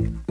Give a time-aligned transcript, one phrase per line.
[0.00, 0.29] Thank you.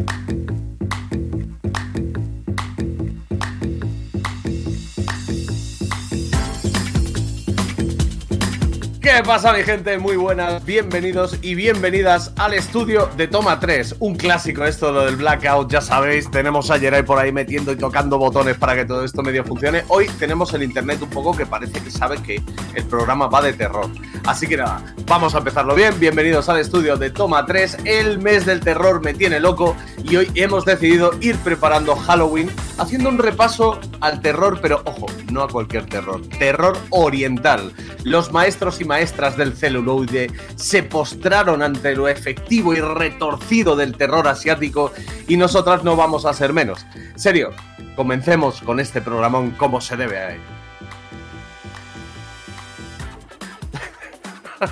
[9.01, 9.97] ¿Qué pasa mi gente?
[9.97, 15.15] Muy buenas, bienvenidos y bienvenidas al estudio de Toma 3, un clásico esto lo del
[15.15, 19.05] blackout, ya sabéis, tenemos a Jerai por ahí metiendo y tocando botones para que todo
[19.05, 19.85] esto medio funcione.
[19.87, 22.43] Hoy tenemos el internet un poco que parece que sabe que
[22.75, 23.89] el programa va de terror.
[24.27, 28.45] Así que nada, vamos a empezarlo bien, bienvenidos al estudio de Toma 3, el mes
[28.45, 33.79] del terror me tiene loco y hoy hemos decidido ir preparando Halloween haciendo un repaso
[34.01, 37.73] al terror, pero ojo, no a cualquier terror, terror oriental.
[38.03, 44.27] Los maestros y maestras del celuloide se postraron ante lo efectivo y retorcido del terror
[44.27, 44.91] asiático
[45.27, 46.85] y nosotras no vamos a ser menos.
[47.15, 47.51] Serio,
[47.95, 50.41] comencemos con este programón como se debe a ello.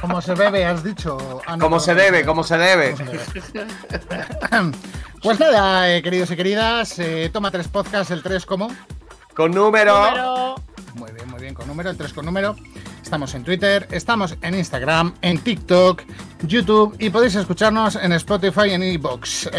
[0.02, 1.18] Como se bebe, has dicho.
[1.46, 2.92] Ah, no, Como no, se no, debe, como se debe.
[2.92, 3.08] ¿Cómo
[3.42, 4.72] se debe?
[5.24, 8.68] Pues nada, eh, queridos y queridas, eh, toma tres podcasts, el 3 como.
[9.36, 9.98] Con número.
[9.98, 10.56] Número-
[10.98, 12.56] Muy bien, muy bien, con número, el 3 con número.
[13.04, 16.02] Estamos en Twitter, estamos en Instagram, en TikTok,
[16.42, 19.50] YouTube y podéis escucharnos en Spotify y en iBox.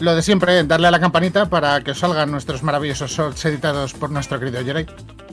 [0.00, 3.94] lo de siempre, darle a la campanita para que os salgan nuestros maravillosos shorts editados
[3.94, 4.86] por nuestro querido Jerry.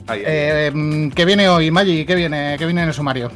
[0.08, 2.06] Eh, mm, ¿Qué viene hoy, Maggi?
[2.06, 3.32] ¿Qué viene, ¿Qué viene en el sumario?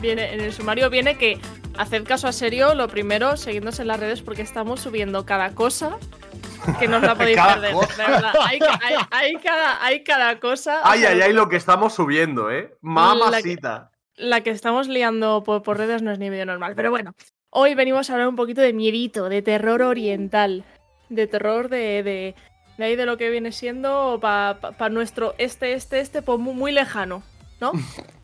[0.00, 1.40] Viene, en el sumario viene que
[1.78, 5.96] haced caso a serio, lo primero, seguidnos en las redes porque estamos subiendo cada cosa
[6.78, 7.74] que no os la podéis Cada perder.
[7.96, 8.32] verdad.
[8.44, 10.80] Hay, hay- hay cada, hay cada cosa.
[10.84, 12.76] Ay, ay, ay, lo que estamos subiendo, ¿eh?
[12.80, 13.90] Mamacita.
[14.16, 16.74] La que estamos liando por, por redes no es ni medio normal.
[16.74, 17.14] Pero bueno,
[17.50, 20.64] hoy venimos a hablar un poquito de miedito, de terror oriental.
[21.08, 22.34] De terror de, de,
[22.76, 26.72] de ahí de lo que viene siendo para nuestro este, este, este, pues muy, muy
[26.72, 27.22] lejano,
[27.60, 27.72] ¿no?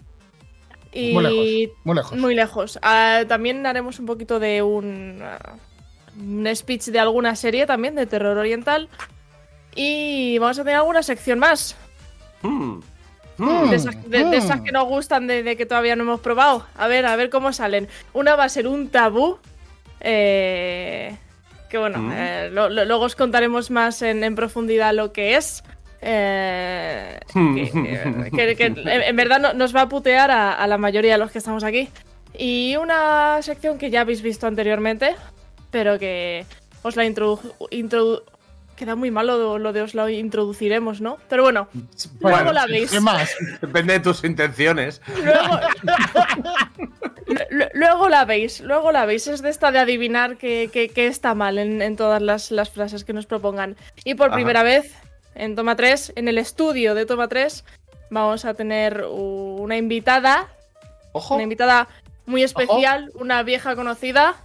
[0.95, 1.77] Y Muy lejos.
[1.85, 2.19] Muy lejos.
[2.19, 2.79] Muy lejos.
[2.83, 5.23] Ah, también haremos un poquito de un,
[6.19, 8.89] un speech de alguna serie también de terror oriental.
[9.75, 11.77] Y vamos a tener alguna sección más.
[12.43, 12.81] Hmm.
[13.39, 13.71] Mm.
[13.71, 16.65] De esas, de- de esas que nos gustan de, de que todavía no hemos probado.
[16.77, 17.89] A ver, a ver cómo salen.
[18.13, 19.39] Una va a ser un tabú.
[20.07, 21.17] eh,
[21.71, 22.13] que bueno, Mm.
[22.15, 25.65] eh, lo- lo- luego os contaremos más en, en profundidad lo que es.
[26.05, 28.67] Eh, que, que- que
[29.09, 31.65] en, verdad no- nos va a putear a, a la mayoría de los que estamos
[31.65, 31.89] aquí.
[32.37, 35.15] Y una sección que ya habéis visto anteriormente,
[35.71, 36.45] pero que
[36.83, 37.41] os la introdu...
[38.77, 41.17] Queda muy malo lo, lo de os la introduciremos, ¿no?
[41.29, 41.69] Pero bueno,
[42.21, 42.91] Bueno, luego la veis.
[42.91, 43.33] ¿Qué más?
[43.61, 45.01] Depende de tus intenciones.
[45.23, 45.61] Luego,
[47.51, 49.29] Lu- luego la veis, luego la veis.
[49.29, 52.69] Es de esta de adivinar que, que- que está mal en, en todas las, las
[52.71, 53.77] frases que nos propongan.
[54.05, 54.35] Y por Ajá.
[54.35, 54.93] primera vez
[55.35, 57.65] en Toma 3, en el estudio de Toma 3,
[58.11, 60.49] vamos a tener una invitada,
[61.13, 61.35] Ojo.
[61.35, 61.89] una invitada
[62.27, 64.37] muy especial, una vieja conocida.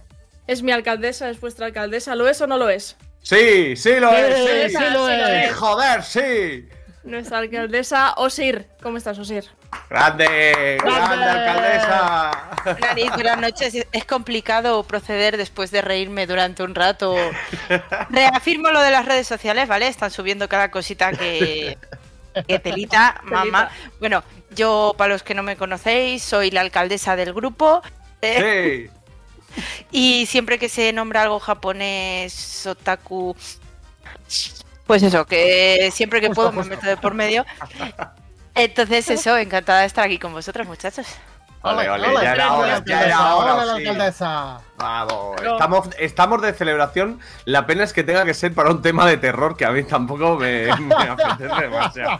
[0.46, 2.14] Es mi alcaldesa, es vuestra alcaldesa.
[2.14, 2.96] ¿Lo es o no lo es?
[3.22, 4.76] Sí, sí lo es, sí.
[4.76, 5.54] sí lo es.
[5.54, 6.68] Joder, sí.
[7.04, 8.66] Nuestra alcaldesa Osir.
[8.82, 9.44] ¿Cómo estás, Osir?
[9.88, 12.30] Grande, grande alcaldesa.
[12.80, 13.74] Nariz, buenas noches.
[13.92, 17.16] Es- complicado proceder después de reírme durante un rato.
[18.10, 19.86] Reafirmo lo de las redes sociales, ¿vale?
[19.88, 21.78] Están subiendo cada cosita que,
[22.48, 23.70] que telita, mamá.
[24.00, 27.82] Bueno, yo, para los que no me conocéis, soy la alcaldesa del grupo.
[28.22, 28.96] eh, Sí.
[29.90, 33.36] Y siempre que se nombra algo japonés, otaku.
[34.86, 37.44] Pues eso, que siempre que puedo me meto de por medio.
[38.64, 41.06] Entonces, eso, encantada de estar aquí con vosotros, muchachos.
[41.62, 43.54] Ole, Hola, ya era hora, ya era alcaldesa, hora.
[43.54, 43.86] hola, la sí.
[43.86, 44.60] alcaldesa.
[44.78, 47.20] Vamos, estamos de celebración.
[47.44, 49.82] La pena es que tenga que ser para un tema de terror que a mí
[49.84, 52.18] tampoco me, me apetece demasiado.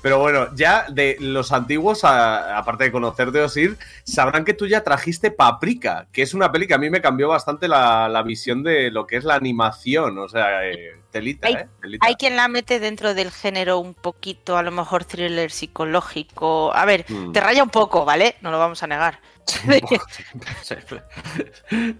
[0.00, 4.84] Pero bueno, ya de los antiguos, a- aparte de conocerte, Osir, sabrán que tú ya
[4.84, 8.62] trajiste Paprika, que es una peli que a mí me cambió bastante la, la visión
[8.62, 10.16] de lo que es la animación.
[10.18, 11.68] O sea, eh, telita, Hay- ¿eh?
[11.80, 12.06] Telita.
[12.06, 16.72] Hay quien la mete dentro del género un poquito, a lo mejor thriller psicológico.
[16.74, 17.32] A ver, Mm.
[17.32, 18.36] te raya un poco, ¿vale?
[18.40, 19.18] No lo vamos a negar.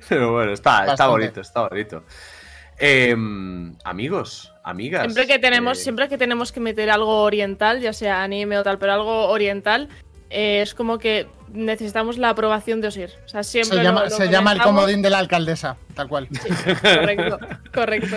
[0.08, 2.04] Pero bueno, está, está bonito, está bonito.
[2.80, 5.02] Em, amigos, amigas.
[5.04, 8.62] Siempre que tenemos, eh, siempre que tenemos que meter algo oriental, ya sea anime o
[8.62, 9.88] tal, pero algo oriental,
[10.30, 13.10] eh, es como que necesitamos la aprobación de Osir.
[13.24, 16.08] O sea, siempre Se llama, lo- lo se llama el comodín de la alcaldesa, tal
[16.08, 16.28] cual.
[16.82, 17.38] Correcto,
[17.74, 18.16] correcto.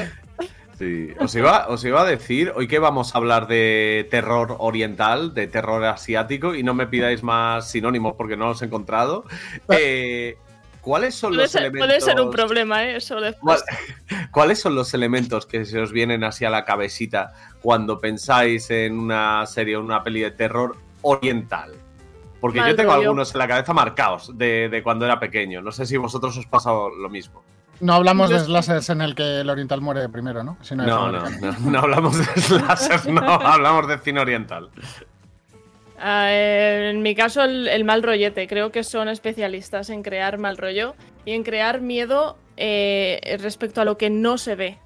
[0.77, 5.33] Sí, os iba, os iba a decir, hoy que vamos a hablar de terror oriental,
[5.35, 9.25] de terror asiático, y no me pidáis más sinónimos porque no los he encontrado.
[9.69, 10.37] eh,
[10.81, 11.87] ¿Cuáles son Puede los ser, elementos?
[11.87, 12.95] puede ser un problema, ¿eh?
[12.97, 13.63] Eso después.
[14.09, 18.69] ¿Cuál- ¿Cuáles son los elementos que se os vienen así a la cabecita cuando pensáis
[18.71, 21.71] en una serie o una peli de terror oriental?
[22.39, 23.01] Porque Mal yo tengo rollo.
[23.03, 25.61] algunos en la cabeza marcados de, de cuando era pequeño.
[25.61, 27.43] No sé si vosotros os pasa lo mismo.
[27.79, 30.55] No hablamos de slashers en el que el oriental muere primero, ¿no?
[30.71, 34.69] no, no, no, no, hablamos de slashers, no, hablamos de cine oriental.
[36.03, 38.47] Ah, en mi caso, el, mal rollete.
[38.47, 40.95] Creo que son especialistas en crear mal rollo
[41.25, 44.79] y en crear miedo eh, respecto a lo que no se ve.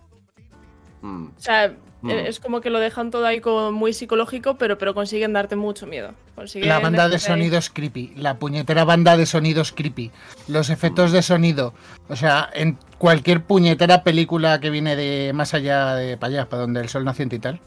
[1.01, 1.27] Mm.
[1.27, 2.09] O sea, mm.
[2.09, 5.87] es como que lo dejan todo ahí como muy psicológico, pero, pero consiguen darte mucho
[5.87, 6.11] miedo.
[6.55, 10.11] la banda de sonidos creepy, la puñetera banda de sonidos creepy,
[10.49, 11.73] los efectos de sonido.
[12.09, 16.63] O sea, en cualquier puñetera película que viene de más allá de para allá, para
[16.63, 17.61] donde el sol naciente y tal,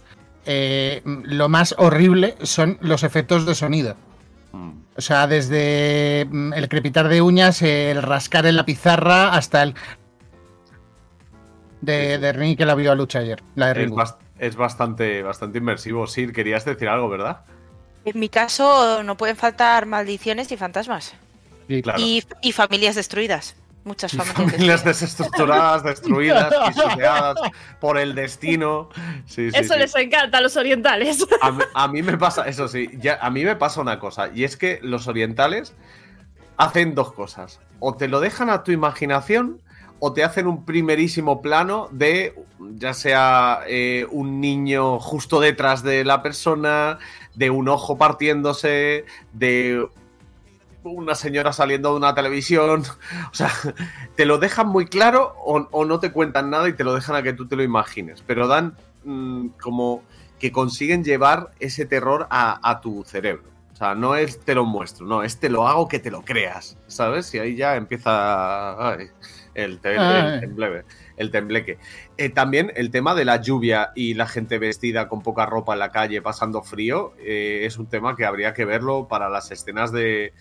[0.50, 3.96] eh, lo más horrible son los efectos de sonido.
[4.52, 4.70] Mm.
[4.96, 9.74] O sea, desde mm, el crepitar de uñas, el rascar en la pizarra, hasta el.
[11.82, 13.42] De, de que la vio a lucha ayer.
[13.56, 13.90] La de
[14.38, 16.06] es, bastante, bastante inmersivo.
[16.06, 17.42] Sí, querías decir algo, ¿verdad?
[18.06, 21.14] En mi caso, no pueden faltar maldiciones y fantasmas.
[21.68, 23.54] y familias destruidas.
[23.88, 27.36] Muchas familias, desestructuradas, destruidas, pisoteadas
[27.80, 28.90] por el destino.
[29.34, 31.26] eso les encanta a los orientales.
[31.74, 34.58] A mí, me pasa, eso sí, ya, a mí me pasa una cosa, y es
[34.58, 35.72] que los orientales
[36.58, 37.60] hacen dos cosas.
[37.80, 39.62] O te lo dejan a tu imaginación,
[40.00, 42.34] o te hacen un primerísimo plano de
[42.74, 46.98] ya sea eh, un niño justo detrás de la persona,
[47.34, 49.88] de un ojo partiéndose, de
[50.90, 52.82] una señora saliendo de una televisión.
[53.30, 53.50] O sea,
[54.16, 57.22] te lo dejan muy claro o, no te cuentan nada y te lo dejan a
[57.22, 58.22] que tú te lo imagines.
[58.26, 60.02] Pero dan mm, como
[60.38, 63.44] que consiguen llevar ese terror a, tu cerebro.
[63.72, 66.22] O sea, no es te lo muestro, no, es te lo hago que te lo
[66.22, 67.32] creas, ¿sabes?
[67.34, 68.96] Y ahí ya empieza
[69.54, 69.80] el,
[71.16, 71.78] el, tembleque.
[72.16, 75.78] Eh, también el tema de la lluvia y la gente vestida con poca ropa en
[75.78, 79.92] la calle pasando frío eh, es un tema que habría que verlo para las escenas
[79.92, 80.32] de,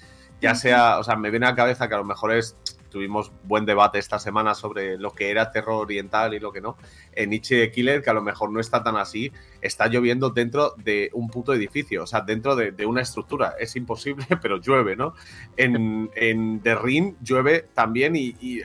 [0.42, 2.56] ya sea, o sea, me viene a la cabeza que a lo mejor es,
[2.90, 6.78] tuvimos buen debate esta semana sobre lo que era terror oriental y lo que no,
[7.14, 9.32] en Nietzsche Killer, que a lo mejor no está tan así,
[9.62, 14.26] está lloviendo dentro de un puto edificio, o sea, dentro de, una estructura, es imposible,
[14.42, 15.14] pero llueve, ¿no?
[15.56, 18.64] En, en The Ring llueve también y,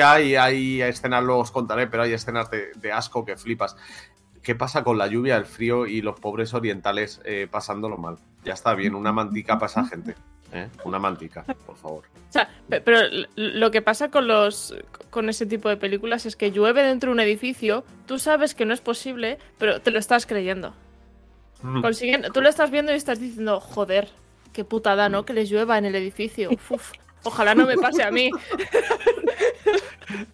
[0.00, 3.76] hay, hay escenas, luego os contaré, pero hay escenas de, asco que flipas.
[4.42, 8.18] ¿Qué pasa con la lluvia, el frío y los pobres orientales eh, pasándolo mal?
[8.44, 10.14] Ya está bien, una mantica para esa gente.
[10.52, 10.68] ¿eh?
[10.84, 12.04] Una mantica, por favor.
[12.28, 12.48] O sea,
[12.84, 13.00] pero
[13.36, 14.74] lo que pasa con los
[15.10, 18.64] con ese tipo de películas es que llueve dentro de un edificio, tú sabes que
[18.64, 20.74] no es posible, pero te lo estás creyendo.
[21.62, 21.82] Mm.
[21.82, 24.08] Consiguen, tú lo estás viendo y estás diciendo, joder,
[24.52, 25.24] qué putada, ¿no?
[25.24, 26.50] Que les llueva en el edificio.
[27.24, 28.30] ojalá no me pase a mí.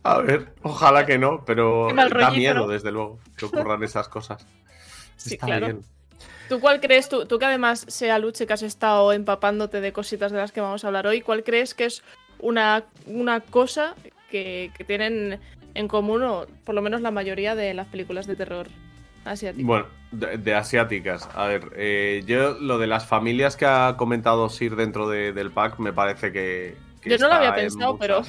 [0.02, 4.44] A ver, ojalá que no, pero da miedo, desde luego, que ocurran esas cosas.
[5.16, 5.80] Sí, claro.
[6.50, 10.32] ¿Tú cuál crees, tú, tú que además sea Luche que has estado empapándote de cositas
[10.32, 12.02] de las que vamos a hablar hoy, cuál crees que es
[12.40, 13.94] una, una cosa
[14.32, 15.38] que, tienen
[15.74, 18.66] en común, o por lo menos la mayoría de las películas de terror
[19.24, 19.64] asiáticas?
[19.64, 21.28] Bueno, de, asiáticas.
[21.36, 25.78] A ver, eh, yo lo de las familias que ha comentado Sir dentro del pack
[25.78, 26.76] me parece que...
[27.04, 28.22] yo no lo había pensado, pero...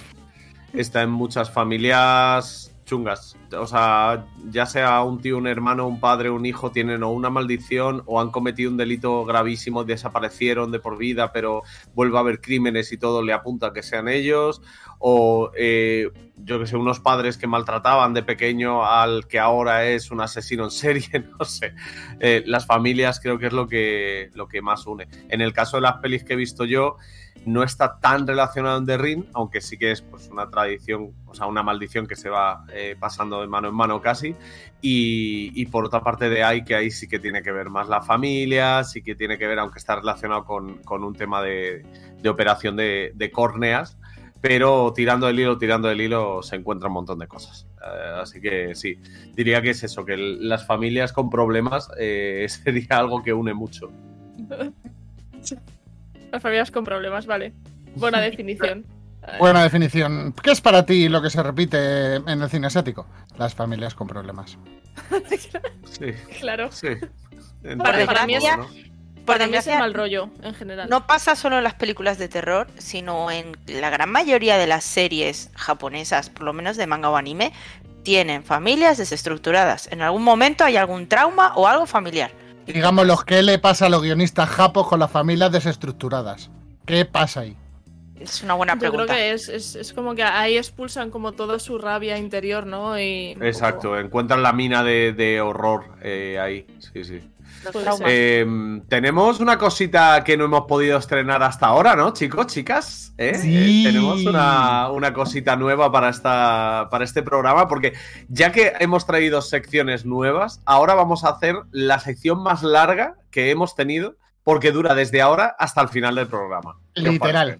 [0.73, 3.37] Está en muchas familias chungas.
[3.57, 7.29] O sea, ya sea un tío, un hermano, un padre, un hijo, tienen o una
[7.29, 11.63] maldición o han cometido un delito gravísimo, desaparecieron de por vida, pero
[11.95, 14.61] vuelve a haber crímenes y todo le apunta a que sean ellos.
[14.99, 20.11] O eh, yo que sé, unos padres que maltrataban de pequeño al que ahora es
[20.11, 21.07] un asesino en serie,
[21.39, 21.73] no sé.
[22.19, 25.07] Eh, las familias creo que es lo que, lo que más une.
[25.29, 26.97] En el caso de las pelis que he visto yo,
[27.45, 31.33] no está tan relacionado en The Ring, aunque sí que es pues, una tradición, o
[31.33, 34.35] sea, una maldición que se va eh, pasando de mano en mano casi.
[34.81, 38.01] Y, por otra parte de ahí, que ahí sí que tiene que ver más la
[38.01, 41.85] familia, sí que tiene que ver, aunque está relacionado con, un tema de,
[42.27, 43.97] operación de, córneas,
[44.39, 47.67] pero tirando el hilo, tirando el hilo, se encuentra un montón de cosas.
[47.79, 48.99] Eh, así que sí,
[49.35, 53.91] diría que es eso, que las familias con problemas eh, sería algo que une mucho.
[56.31, 57.53] Las familias con problemas, vale.
[57.95, 58.85] Buena definición.
[59.37, 60.33] Buena definición.
[60.41, 63.07] ¿Qué es para ti lo que se repite en el cine asiático?
[63.37, 64.57] Las familias con problemas.
[65.83, 66.11] sí.
[66.39, 66.71] Claro.
[66.71, 66.89] Sí.
[67.77, 68.43] Para, mí es,
[69.25, 70.89] para mí es el mal rollo en general.
[70.89, 74.83] No pasa solo en las películas de terror, sino en la gran mayoría de las
[74.83, 77.53] series japonesas, por lo menos de manga o anime,
[78.03, 79.87] tienen familias desestructuradas.
[79.91, 82.31] En algún momento hay algún trauma o algo familiar.
[82.73, 86.49] Digamos, los que le pasa a los guionistas japos con las familias desestructuradas.
[86.85, 87.57] ¿Qué pasa ahí?
[88.19, 89.03] Es una buena pregunta.
[89.03, 92.99] Yo creo que es, como que ahí expulsan como toda su rabia interior, ¿no?
[92.99, 96.67] Y Exacto, encuentran la mina de, horror eh, ahí.
[96.93, 97.21] Sí, sí.
[97.69, 98.01] Traumas.
[98.05, 98.45] Eh,
[98.87, 103.13] tenemos una cosita que no hemos podido estrenar hasta ahora, ¿no, chicos, chicas?
[103.17, 103.35] ¿Eh?
[103.35, 103.83] Sí.
[103.85, 107.93] Eh, tenemos una, una cosita nueva para, esta, para este programa, porque
[108.29, 113.51] ya que hemos traído secciones nuevas, ahora vamos a hacer la sección más larga que
[113.51, 116.77] hemos tenido, porque dura desde ahora hasta el final del programa.
[116.93, 117.59] ¿Qué os Literal.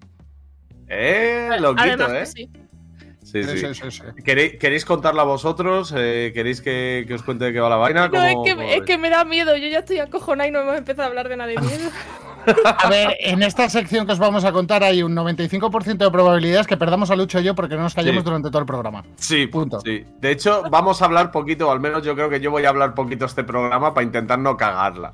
[0.88, 2.18] Eh, loquito, Además ¿eh?
[2.18, 2.50] que sí.
[3.32, 3.58] Sí, sí.
[3.58, 4.22] Sí, sí, sí.
[4.22, 5.94] ¿Queréis, queréis contarla vosotros?
[5.96, 8.08] Eh, ¿Queréis que, que os cuente de qué va la vaina?
[8.08, 9.56] No, es que me da miedo.
[9.56, 11.90] Yo ya estoy acojonada y no hemos empezado a hablar de nada de miedo.
[12.78, 16.66] A ver, en esta sección que os vamos a contar hay un 95% de probabilidades
[16.66, 18.24] que perdamos a Lucho y yo porque no nos callemos Sí.
[18.24, 19.04] durante todo el programa.
[19.16, 19.80] Sí, Punto.
[19.80, 20.04] Sí.
[20.20, 22.68] De hecho, vamos a hablar poquito, o al menos yo creo que yo voy a
[22.70, 25.12] hablar poquito este programa para intentar no cagarla.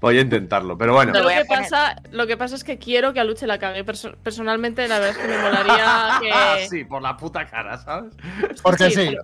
[0.00, 1.12] Voy a intentarlo, pero bueno.
[1.12, 3.84] Lo que, pasa, lo que pasa es que quiero que a Luche la cague.
[3.84, 6.30] Perso- personalmente, la verdad es que me molaría que.
[6.32, 8.14] Ah, sí, por la puta cara, ¿sabes?
[8.62, 9.06] Porque sí.
[9.08, 9.22] pero-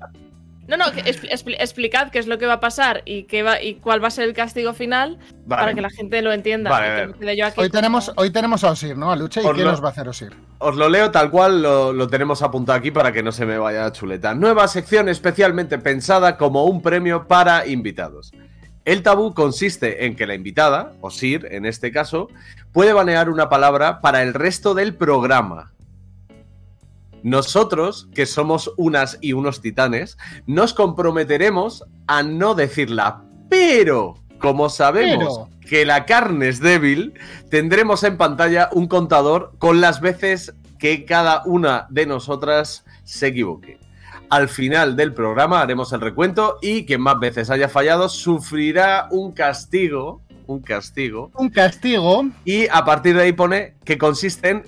[0.66, 4.02] No, no, explicad qué es lo que va a pasar y, qué va, y cuál
[4.02, 5.62] va a ser el castigo final Vale.
[5.62, 6.70] para que la gente lo entienda.
[6.70, 9.12] Vale, que yo aquí Hoy tenemos, hoy tenemos a Osir, ¿no?
[9.12, 9.42] A Lucha.
[9.42, 10.32] ¿Y Os qué lo- nos va a hacer Osir?
[10.58, 13.58] Os lo leo tal cual lo, lo tenemos apuntado aquí para que no se me
[13.58, 14.34] vaya la chuleta.
[14.34, 18.32] Nueva sección especialmente pensada como un premio para invitados.
[18.86, 22.28] El tabú consiste en que la invitada, o Sir en este caso,
[22.72, 25.73] puede banear una palabra para el resto del programa.
[27.24, 35.48] Nosotros, que somos unas y unos titanes, nos comprometeremos a no decirla, pero como sabemos
[35.66, 37.14] que la carne es débil,
[37.48, 43.78] tendremos en pantalla un contador con las veces que cada una de nosotras se equivoque.
[44.28, 49.32] Al final del programa haremos el recuento y quien más veces haya fallado sufrirá un
[49.32, 52.24] castigo, un castigo, Un castigo.
[52.44, 54.62] y a partir de ahí pone que consiste en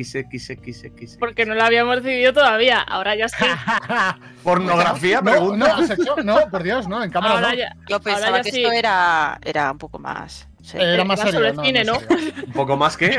[0.00, 1.16] XXXXXXXX.
[1.18, 2.80] Porque no la habíamos decidido todavía.
[2.80, 3.36] Ahora ya sí.
[4.42, 5.76] Pornografía, no, pregunta.
[5.80, 7.54] no, sexo, no, por Dios, no, en cámara Ahora no.
[7.56, 7.74] ya.
[7.88, 8.62] Yo ahora pensaba ya que sí.
[8.62, 10.48] esto era, era un poco más.
[10.62, 11.40] sí, Era más Era serio.
[11.40, 11.94] sobre no, cine, ¿no?
[12.46, 13.18] Un poco más que.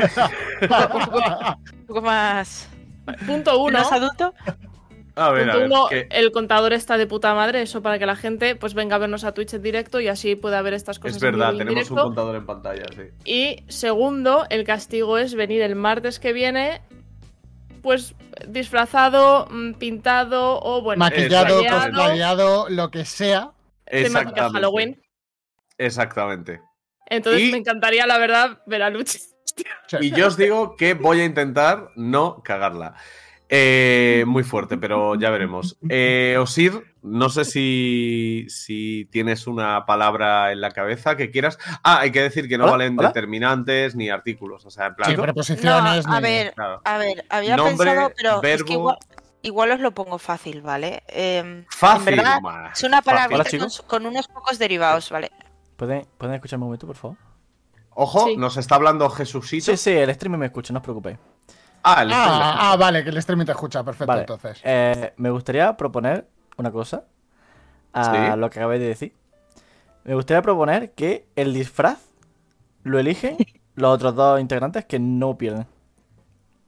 [0.62, 2.68] un poco más.
[3.26, 3.78] Punto uno.
[3.80, 4.32] ¿Más adulto?
[5.14, 5.66] A ver, a Punto ver.
[5.70, 8.96] uno, que- el contador está de puta madre, eso para que la gente pues venga
[8.96, 11.16] a vernos a Twitch en directo y así pueda ver estas cosas.
[11.16, 13.02] Es verdad, en tenemos un contador en pantalla, sí.
[13.24, 16.80] Y segundo, el castigo es venir el martes que viene,
[17.82, 18.14] pues
[18.48, 23.52] disfrazado, mm, pintado o bueno, Maquillado, cosplayado, lo que sea.
[23.84, 24.52] temática Exactamente.
[24.58, 25.02] Halloween.
[25.78, 26.60] Exactamente.
[27.06, 29.18] Entonces Y- me encantaría, la verdad, ver a Luchi.
[30.00, 32.94] Y yo os digo que voy a intentar no cagarla.
[33.54, 35.76] Eh, muy fuerte, pero ya veremos.
[35.90, 41.58] Eh, Osir, no sé si, si tienes una palabra en la cabeza que quieras.
[41.84, 43.08] Ah, hay que decir que no Hola, valen hola.
[43.08, 44.64] determinantes ni artículos.
[44.64, 45.10] O sea, en plan.
[45.10, 46.06] Sí, preposiciones.
[46.06, 46.80] No, a ni- ver, claro.
[46.82, 48.96] a ver, había Nombre, pensado, pero es que igual,
[49.42, 51.02] igual os lo pongo fácil, ¿vale?
[51.08, 52.08] Eh, Fácil.
[52.08, 52.38] en verdad,
[52.74, 53.44] es una palabra
[53.86, 55.30] con, unos pocos derivados, ¿vale?
[55.76, 57.18] ¿Pueden, ¿Pueden escucharme un momento, por favor?
[57.90, 58.36] Ojo, Sí.
[58.38, 59.66] nos está hablando Jesucito.
[59.66, 61.18] Sí, sí, el stream me escucha, no os preocupéis.
[61.84, 63.82] Ah, el Ah, ah, vale, que el streaming te escucha.
[63.82, 64.20] Perfecto, Vale.
[64.22, 64.60] entonces.
[64.64, 67.04] Eh, me gustaría proponer una cosa
[67.92, 68.38] a Sí.
[68.38, 69.14] lo que acabáis de decir.
[70.04, 71.98] Me gustaría proponer que el disfraz
[72.84, 73.36] lo eligen
[73.74, 75.66] los otros dos integrantes que no pierden.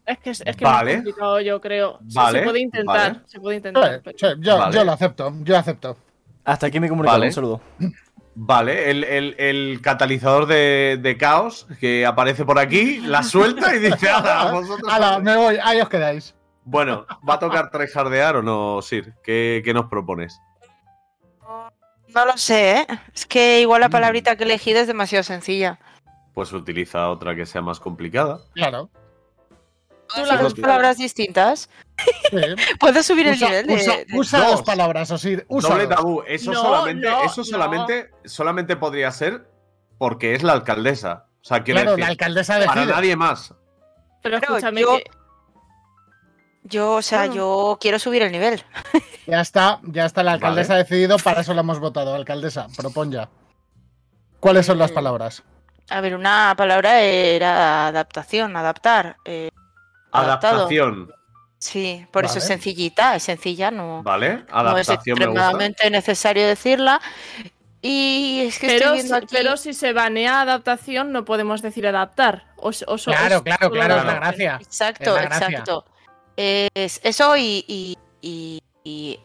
[0.07, 0.91] Es que es, es que Vale.
[0.91, 1.99] es complicado, yo creo.
[2.09, 3.21] Sí, Vale, se puede intentar, vale.
[3.27, 4.01] se puede intentar.
[4.05, 4.75] pero- sí, yo, Vale.
[4.77, 5.97] yo lo acepto, yo acepto.
[6.45, 7.29] Hasta aquí mi comunicado, Vale.
[7.29, 7.61] un saludo.
[8.37, 13.79] Vale, el, el- el catalizador de, de caos que aparece por aquí, la suelta y
[13.79, 16.35] dice, "Ala, vosotros Hala, me voy, ahí os quedáis.
[16.65, 19.15] Bueno, ¿va a tocar tryhardear o no, Sir?
[19.23, 20.41] ¿Qué, qué nos propones?
[22.15, 22.87] No lo sé, ¿eh?
[23.15, 23.93] Es que igual la Mm.
[23.93, 25.79] palabrita que he elegido es demasiado sencilla.
[26.33, 28.39] Pues utiliza otra que sea más complicada.
[28.55, 28.89] Claro.
[30.15, 31.69] Tú Son la- dos palabras distintas.
[32.31, 32.39] Sí.
[32.81, 33.75] Puedes subir el nivel de...
[33.75, 34.51] usa- de- usa Dos.
[34.53, 35.11] dos palabras.
[35.11, 35.97] Usa Doble dos.
[35.97, 36.23] tabú.
[36.27, 37.45] Eso No, solamente, no, eso no.
[37.45, 39.49] solamente, solamente podría ser
[39.99, 41.27] porque es la alcaldesa.
[41.41, 43.55] O sea, quiero Claro, decir, la alcaldesa para nadie más.
[44.23, 45.05] Pero escúchame, yo- que-
[46.67, 47.35] Yo, o sea, Bueno.
[47.35, 48.63] yo quiero subir el nivel.
[49.27, 52.15] Ya está, ya está, la alcaldesa ha decidido, para eso la hemos votado.
[52.15, 53.31] Alcaldesa, propon ya.
[54.39, 55.43] ¿Cuáles son las Eh, palabras?
[55.89, 59.17] A ver, una palabra era adaptación, adaptar.
[59.25, 59.49] eh.
[60.21, 61.13] Adaptación.
[61.59, 64.45] Sí, por eso es sencillita, es sencilla, no, ¿Vale?
[64.53, 65.41] no es Adaptación me gusta.
[65.41, 67.01] extremadamente necesario decirla.
[67.81, 69.27] Y es que pero, estoy si, viendo aquí...
[69.31, 72.47] pero si se banea adaptación, no podemos decir adaptar.
[72.57, 74.59] O, o Claro, es claro, claro, es la gracia.
[74.61, 75.49] Exacto, Es la gracia.
[75.49, 75.85] exacto.
[76.37, 79.21] Es eso y, y- y- y-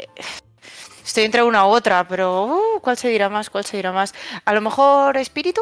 [1.04, 3.50] Estoy entre una u otra, pero uh, ¿cuál se dirá más?
[3.50, 4.14] ¿Cuál se dirá más?
[4.46, 5.62] A lo mejor espíritu.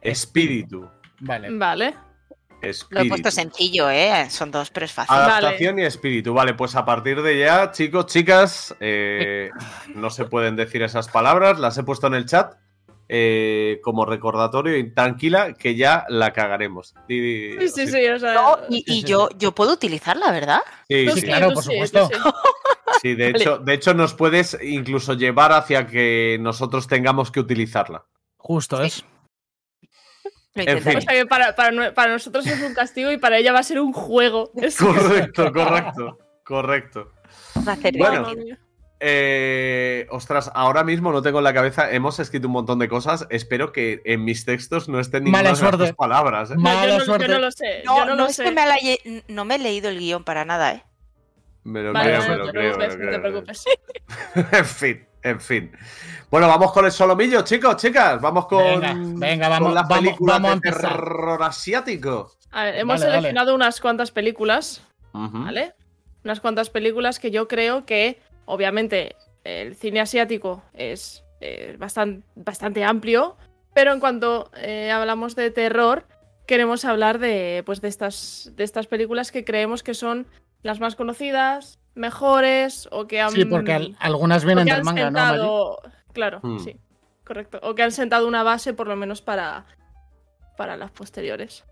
[0.00, 0.88] Espíritu.
[1.20, 1.48] Vale.
[1.50, 1.94] Vale.
[2.90, 4.28] Lo he puesto sencillo, ¿eh?
[4.30, 5.14] Son dos, pero es fácil.
[5.14, 6.34] Adaptación y espíritu.
[6.34, 9.50] Vale, pues a partir de ya, chicos, chicas, eh,
[9.94, 12.54] no se pueden decir esas palabras, las he puesto en el chat.
[13.10, 16.94] eh, como recordatorio y tranquila que ya la cagaremos.
[17.08, 20.60] Sí, sí, sí, o sea, No, y, y yo, yo puedo utilizarla, ¿verdad?
[20.88, 21.20] Sí, sí.
[21.20, 22.10] sí, claro, por supuesto.
[23.00, 28.04] Sí, de hecho, de hecho nos puedes incluso llevar hacia que nosotros tengamos que utilizarla.
[28.36, 29.04] Justo es.
[30.66, 33.60] Lo En que para, para nue- para nosotros es un castigo y para ella va
[33.60, 34.50] a ser un juego.
[34.78, 37.12] Correcto, correcto, correcto.
[37.66, 38.34] Va a hacer Bueno.
[38.34, 38.58] Mía.
[39.00, 43.28] Eh, ostras, ahora mismo no tengo en la cabeza, hemos escrito un montón de cosas,
[43.30, 46.50] espero que en mis textos no estén ninguna de palabras.
[46.50, 46.54] ¿eh?
[46.56, 47.82] No, Mala yo, no, yo no lo sé.
[47.84, 48.42] No, yo no, no lo es sé.
[48.44, 48.76] que me, la
[49.28, 50.84] no me he leído el guion para nada, ¿eh?
[51.62, 53.64] Me lo Vale, creo, no, me lo te creo, no te preocupes.
[54.52, 55.72] en fin, en fin.
[56.30, 58.20] Bueno, vamos con el solomillo, chicos, chicas.
[58.20, 62.32] Vamos con, Venga, venga, vamos- con las vamos- películas vamos de terror asiático.
[62.50, 63.12] A ver, hemos dale.
[63.12, 64.82] seleccionado unas cuantas películas.
[65.12, 65.74] ¿vale?
[66.24, 72.84] Unas cuantas películas que yo creo que, obviamente, el cine asiático es eh, bastan- bastante
[72.84, 73.36] amplio,
[73.74, 76.06] pero en cuanto eh, hablamos de terror,
[76.46, 80.26] queremos hablar de, pues, de, estas, de estas películas que creemos que son
[80.62, 83.30] las más conocidas, mejores, o que han...
[83.32, 85.18] Sí, porque al- algunas vienen del manga, ¿no?
[85.18, 85.82] Sentado...
[86.12, 86.58] Claro, Hmm.
[86.58, 86.76] sí,
[87.24, 87.60] correcto.
[87.62, 89.66] O que han sentado una base, por lo menos, para,
[90.56, 91.64] para las posteriores.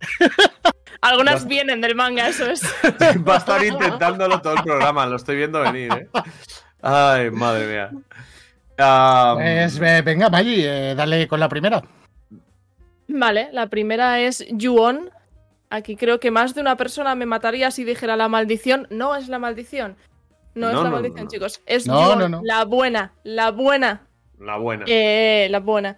[1.00, 2.62] Algunas Basta- vienen del manga, eso es.
[3.28, 6.08] Va a estar intentándolo todo el programa, lo estoy viendo venir, ¿eh?
[6.82, 7.90] Ay, madre mía.
[8.76, 11.82] Pues eh, venga, Maggi, eh, dale con la primera.
[13.08, 15.10] Vale, la primera es Yuon.
[15.70, 18.86] Aquí creo que más de una persona me mataría si dijera la maldición.
[18.90, 19.96] No es la maldición.
[20.54, 21.60] No, No, es la no, maldición, no, chicos.
[21.66, 22.40] Es No, Yuon, no, no.
[22.44, 24.06] la buena, la buena.
[24.38, 24.84] la buena.
[24.88, 25.96] Eh, la buena.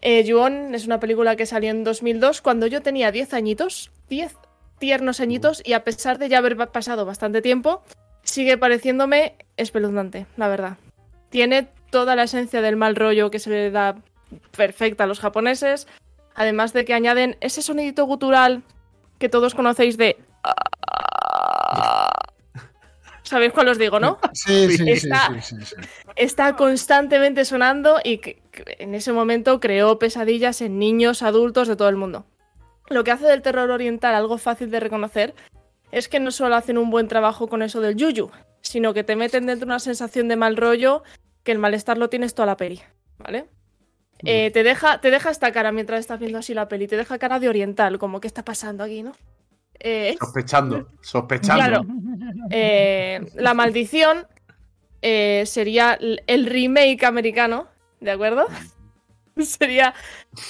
[0.00, 4.34] Eh, Yuon es una película que salió en 2002 cuando yo tenía 10 añitos, 10
[4.78, 7.82] tiernos añitos, y a pesar de ya haber pa- pasado bastante tiempo,
[8.22, 10.78] sigue pareciéndome espeluznante, la verdad.
[11.28, 13.96] Tiene toda la esencia del mal rollo que se le da
[14.56, 15.86] perfecta a los japoneses,
[16.34, 18.62] además de que añaden ese sonidito gutural
[19.20, 20.16] que todos conocéis de...
[23.22, 24.18] ¿Sabéis cuál os digo, no?
[24.32, 25.76] Sí, sí, sí, Está- sí, sí, sí.
[26.16, 31.76] está constantemente sonando y que, que en ese momento creó pesadillas en niños, adultos, de
[31.76, 32.24] todo el mundo.
[32.88, 35.34] Lo que hace del terror oriental algo fácil de reconocer
[35.92, 38.30] es que no solo hacen un buen trabajo con eso del yuyu,
[38.62, 41.04] sino que te meten dentro una sensación de mal rollo
[41.44, 42.80] que el malestar lo tienes toda la peli,
[43.18, 43.46] ¿vale?
[44.24, 47.18] Eh, te, deja, te deja esta cara mientras estás viendo así la peli, te deja
[47.18, 49.12] cara de oriental, como ¿qué está pasando aquí, no?
[49.78, 51.56] Eh, Sospechando, sospechando.
[51.64, 51.82] Claro.
[52.50, 54.26] Eh, la maldición
[55.02, 57.66] eh, sería el remake americano,
[58.00, 58.46] ¿de acuerdo?
[59.38, 59.94] sería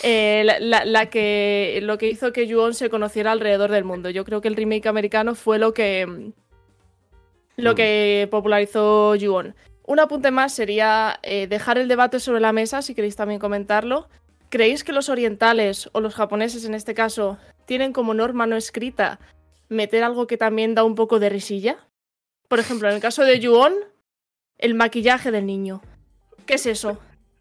[0.02, 4.10] eh, la, la- la que lo que hizo que Yuon se conociera alrededor del mundo.
[4.10, 6.32] Yo creo que el remake americano fue lo que mm,
[7.58, 7.76] lo Mm.
[7.76, 9.54] que popularizó Yuon.
[9.90, 14.08] Un apunte más sería eh, dejar el debate sobre la mesa, si queréis también comentarlo.
[14.48, 19.18] ¿Creéis que los orientales, o los japoneses en este caso, tienen como norma no escrita
[19.68, 21.88] meter algo que también da un poco de risilla?
[22.46, 23.74] Por ejemplo, en el caso de Yuon,
[24.58, 25.82] el maquillaje del niño.
[26.46, 26.90] ¿Qué es eso?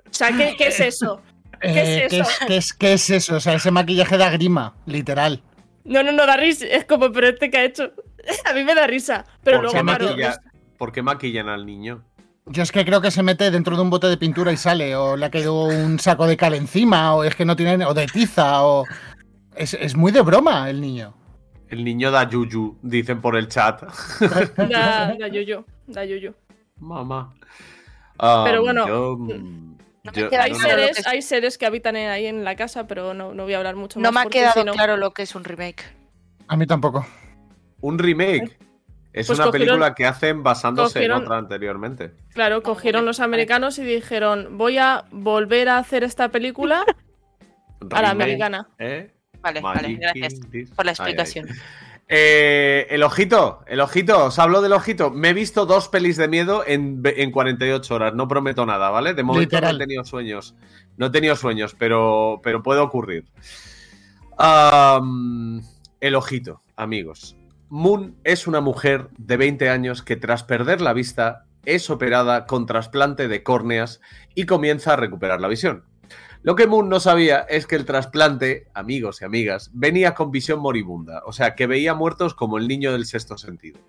[0.09, 1.21] O sea, ¿qué, qué es eso?
[1.61, 2.29] Eh, ¿Qué es ¿qué, eso?
[2.31, 3.35] es, qué es- qué es eso?
[3.35, 5.43] O sea, ese maquillaje da grima, literal.
[5.83, 6.65] No, no, no da risa.
[6.65, 7.91] Es como, pero este que ha hecho.
[8.45, 9.25] A mí me da risa.
[9.43, 10.39] Pero ¿Por, qué luego, claro, maquilla-
[10.77, 12.05] por qué maquillan al niño?
[12.51, 14.95] Yo es que creo que se mete dentro de un bote de pintura y sale,
[14.95, 17.93] o le ha caído un saco de cal encima, o es que no tiene, o
[17.93, 18.85] de tiza, o...
[19.55, 21.13] Es, es muy de broma el niño.
[21.67, 23.83] El niño da yuyu, dicen por el chat.
[24.57, 25.63] da, da yuyu.
[25.85, 26.33] Da yuyu.
[26.79, 27.33] Mamá.
[28.17, 29.17] Pero bueno, yo,
[30.03, 32.87] no yo- Hay no, seres, que es- hay seres que habitan ahí en la casa,
[32.87, 34.25] pero no, no voy a hablar mucho No más.
[34.25, 35.83] me ha quedado no- claro lo que es un remake.
[36.47, 37.05] A mí tampoco.
[37.81, 38.57] Un remake.
[39.11, 42.13] Es Pues una cogieron- película que hacen basándose cogieron- en otra anteriormente.
[42.33, 46.83] Claro, cogieron los americanos y dijeron: Voy a volver a hacer esta película
[47.91, 48.69] a la americana.
[48.77, 49.11] ¿eh?
[49.41, 50.69] Vale, vale, gracias this.
[50.71, 51.01] por la Ay, ay.
[51.13, 51.47] explicación.
[52.11, 55.11] Eh, el ojito, el ojito, os hablo del ojito.
[55.11, 59.13] Me he visto dos pelis de miedo en, en 48 horas, no prometo nada, ¿vale?
[59.13, 59.77] De momento Literal.
[59.77, 60.55] no he tenido sueños.
[60.97, 63.25] No he tenido sueños, pero, pero puede ocurrir.
[64.37, 65.61] Am,
[65.99, 67.35] el ojito, amigos.
[67.71, 72.65] Moon es una mujer de 20 años que tras perder la vista es operada con
[72.65, 74.01] trasplante de córneas
[74.33, 75.83] y comienza a recuperar la visión.
[76.41, 80.61] Lo que Moon no sabía es que el trasplante, amigos y amigas, venía con visión
[80.61, 83.79] moribunda, o sea, que veía muertos como el niño del sexto sentido.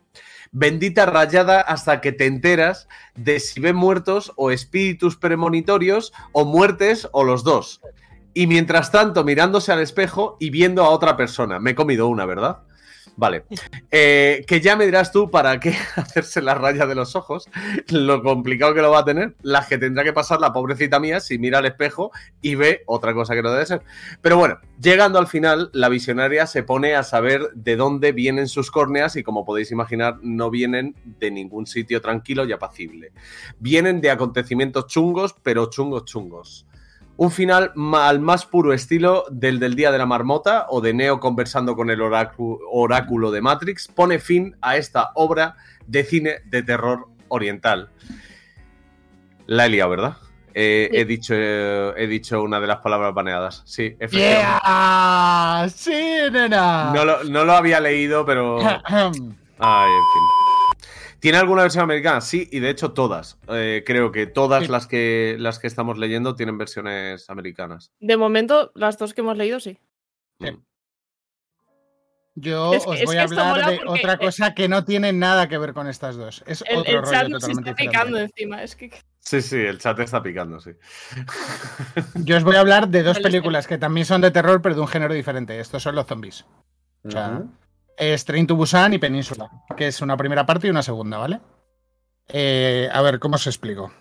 [0.52, 7.08] Bendita rayada hasta que te enteras de si ven muertos o espíritus premonitorios o muertes
[7.12, 7.80] o los dos.
[8.34, 11.58] Y mientras tanto mirándose al espejo y viendo a otra persona.
[11.60, 12.58] Me he comido una, ¿verdad?
[13.20, 13.44] Vale.
[13.90, 17.50] Eh, que ya me dirás tú para qué hacerse la raya de los ojos,
[17.90, 21.20] lo complicado que lo va a tener, las que tendrá que pasar la pobrecita mía
[21.20, 23.82] si mira al espejo y ve otra cosa que no debe ser.
[24.22, 28.70] Pero bueno, llegando al final, la visionaria se pone a saber de dónde vienen sus
[28.70, 33.12] córneas y como podéis imaginar, no vienen de ningún sitio tranquilo y apacible.
[33.58, 36.66] Vienen de acontecimientos chungos, pero chungos chungos.
[37.20, 41.20] Un final al más puro estilo del del Día de la Marmota o de Neo
[41.20, 45.54] conversando con el oráculo de Matrix pone fin a esta obra
[45.86, 47.90] de cine de terror oriental.
[49.44, 50.16] La he liado, ¿verdad?
[50.54, 53.64] Eh, he, dicho, he dicho una de las palabras baneadas.
[53.66, 55.76] Sí, efectivamente.
[55.76, 56.00] ¡Sí,
[56.32, 56.90] nena!
[56.94, 58.60] No lo, no lo había leído, pero.
[58.88, 60.39] Ay, en fin.
[61.20, 62.20] ¿Tiene alguna versión americana?
[62.20, 63.38] Sí, y de hecho todas.
[63.48, 67.92] Eh, creo que todas las, que, las que estamos leyendo tienen versiones americanas.
[68.00, 69.78] De momento, las dos que hemos leído, sí.
[70.38, 70.56] Mm.
[72.36, 75.88] Yo os voy a hablar de otra cosa que no tiene nada que ver con
[75.88, 76.42] estas dos.
[76.46, 78.62] Es el, otro el chat rollo nos totalmente está picando encima.
[78.62, 78.90] Es que...
[79.18, 80.70] Sí, sí, el chat está picando, sí.
[82.14, 84.80] Yo os voy a hablar de dos películas que también son de terror, pero de
[84.80, 85.60] un género diferente.
[85.60, 86.46] Estos son los zombies.
[87.04, 87.42] O sea.
[88.00, 91.38] Es Train to Busan y Península, que es una primera parte y una segunda, ¿vale?
[92.28, 93.92] Eh, a ver, ¿cómo os explico?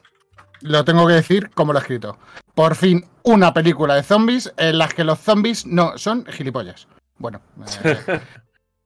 [0.62, 2.18] Lo tengo que decir como lo he escrito.
[2.56, 6.88] Por fin, una película de zombies en las que los zombies no son gilipollas.
[7.18, 7.42] Bueno,
[7.84, 8.22] eh,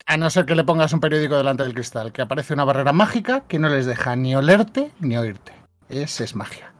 [0.04, 2.92] a no ser que le pongas un periódico delante del cristal, que aparece una barrera
[2.92, 5.52] mágica que no les deja ni olerte ni oírte.
[5.88, 6.72] Esa es magia.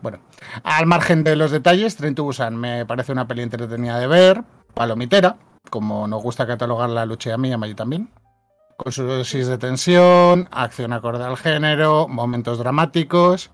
[0.00, 0.20] Bueno,
[0.62, 4.44] al margen de los detalles, Train to Busan me parece una peli entretenida de ver,
[4.74, 5.38] palomitera,
[5.72, 8.10] como nos gusta catalogar la lucha y a mí y a Maggie también.
[8.76, 13.50] Con su dosis de tensión, acción acorde al género, momentos dramáticos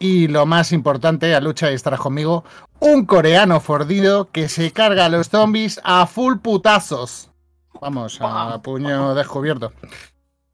[0.00, 2.44] y lo más importante, a lucha y estarás conmigo,
[2.80, 7.30] un coreano fordido que se carga a los zombies a full putazos.
[7.80, 9.72] Vamos, a puño descubierto.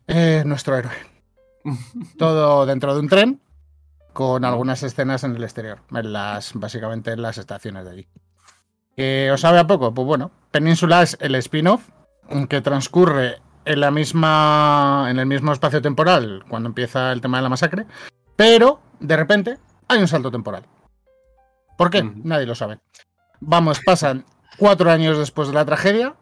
[0.06, 0.92] Eh, nuestro héroe.
[2.18, 3.40] Todo dentro de un tren,
[4.12, 8.08] con algunas escenas en el exterior, en las, básicamente en las estaciones de allí.
[8.98, 9.94] ¿Que os sabe a poco?
[9.94, 11.88] Pues bueno, Península es el spin-off
[12.48, 15.06] que transcurre en la misma.
[15.08, 17.86] en el mismo espacio temporal cuando empieza el tema de la masacre.
[18.34, 20.64] Pero, de repente, hay un salto temporal.
[21.76, 22.02] ¿Por qué?
[22.02, 22.80] Nadie lo sabe.
[23.38, 24.24] Vamos, pasan
[24.56, 26.16] cuatro años después de la tragedia.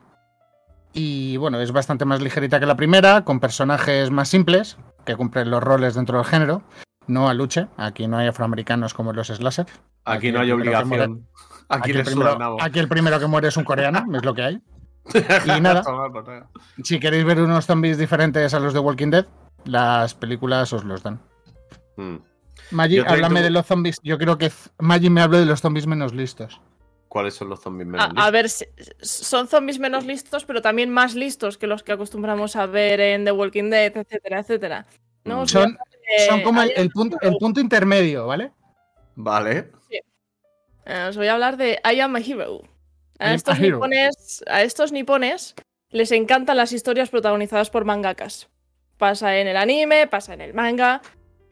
[0.93, 5.51] Y bueno, es bastante más ligerita que la primera, con personajes más simples, que cumplen
[5.51, 6.63] los roles dentro del género.
[7.07, 9.65] No a luche, aquí no hay afroamericanos como en los slasher.
[9.65, 11.27] Aquí Aquí no hay obligación.
[11.69, 12.63] Aquí, Aquí el, primero, suda nabo.
[12.63, 14.61] aquí el primero que muere es un coreano, es lo que hay.
[15.57, 15.83] Y nada,
[16.83, 19.27] si queréis ver unos zombies diferentes a los de Walking Dead,
[19.65, 21.21] las películas os los dan.
[21.97, 22.17] Mm.
[22.73, 24.01] Maggi, háblame tú- de los zombies.
[24.03, 26.61] Yo creo que Maggi me habló de los zombies menos listos.
[27.09, 28.47] ¿Cuáles son los zombies menos A, a ver,
[29.01, 33.25] son zombies menos listos, pero también más listos que los que acostumbramos a ver en
[33.25, 34.87] The Walking Dead, etcétera, etcétera.
[35.25, 35.47] ¿no?
[35.47, 35.77] Son,
[36.45, 38.51] como el, hay- el punto, el punto intermedio, ¿vale?
[39.15, 39.71] Vale.
[40.87, 42.63] Eh, os voy a hablar de I Am a Hero.
[43.19, 43.77] A estos, a hero.
[43.77, 45.55] nipones, a estos nipones
[45.91, 48.49] les encantan las historias protagonizadas por mangakas.
[48.99, 51.01] Pasa en el anime, pasa en el manga.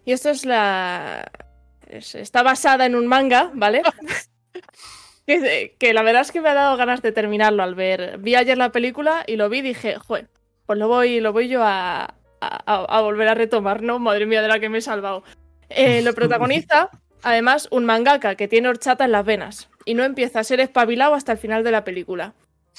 [0.04, 1.30] Y esto es la.
[1.88, 3.82] es- está basada en un manga, ¿vale?
[5.26, 8.18] que, que la verdad es que me ha dado ganas de terminarlo al ver.
[8.18, 10.28] Vi ayer la película y lo vi y dije, joder,
[10.66, 13.98] pues lo voy, lo voy yo a, a- a- a volver a retomar, ¿no?
[13.98, 15.24] Madre mía, de la que me he salvado.
[15.70, 16.90] Eh, lo protagoniza,
[17.24, 21.14] además, un mangaka que tiene horchata en las venas y no empieza a ser espabilado
[21.14, 22.34] hasta el final de la película.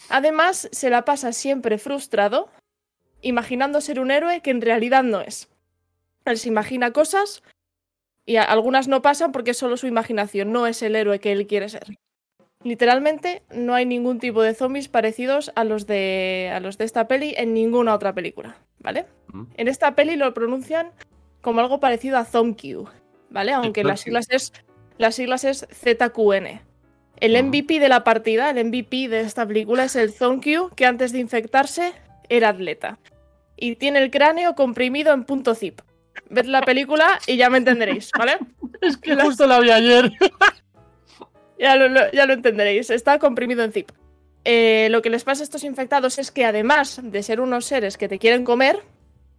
[0.09, 2.49] Además, se la pasa siempre frustrado,
[3.21, 5.49] imaginando ser un héroe que en realidad no es.
[6.25, 7.43] Él se imagina cosas
[8.25, 11.47] y algunas no pasan porque es solo su imaginación, no es el héroe que él
[11.47, 11.97] quiere ser.
[12.63, 17.07] Literalmente, no hay ningún tipo de zombies parecidos a los de, a los de esta
[17.07, 19.05] peli en ninguna otra película, ¿vale?
[19.27, 19.43] Mm.
[19.55, 20.91] En esta peli lo pronuncian
[21.41, 22.87] como algo parecido a Zonkyu,
[23.29, 23.51] ¿vale?
[23.53, 24.53] Aunque las siglas es,
[24.97, 26.61] las siglas es ZQN.
[27.21, 27.43] El.
[27.43, 31.19] MVP de la partida, el MVP de esta película es el Zonkyu, que antes de
[31.19, 31.93] infectarse
[32.29, 32.99] era atleta.
[33.55, 35.79] Y tiene el cráneo comprimido en punto zip.
[36.29, 38.37] Ved la película y ya me entenderéis, ¿vale?
[38.81, 40.11] Es que justo la vi ayer.
[41.57, 43.89] Ya lo, lo- ya lo entenderéis, está comprimido en zip.
[44.43, 47.97] Eh, lo que les pasa a estos infectados es que además de ser unos seres
[47.97, 48.81] que te quieren comer,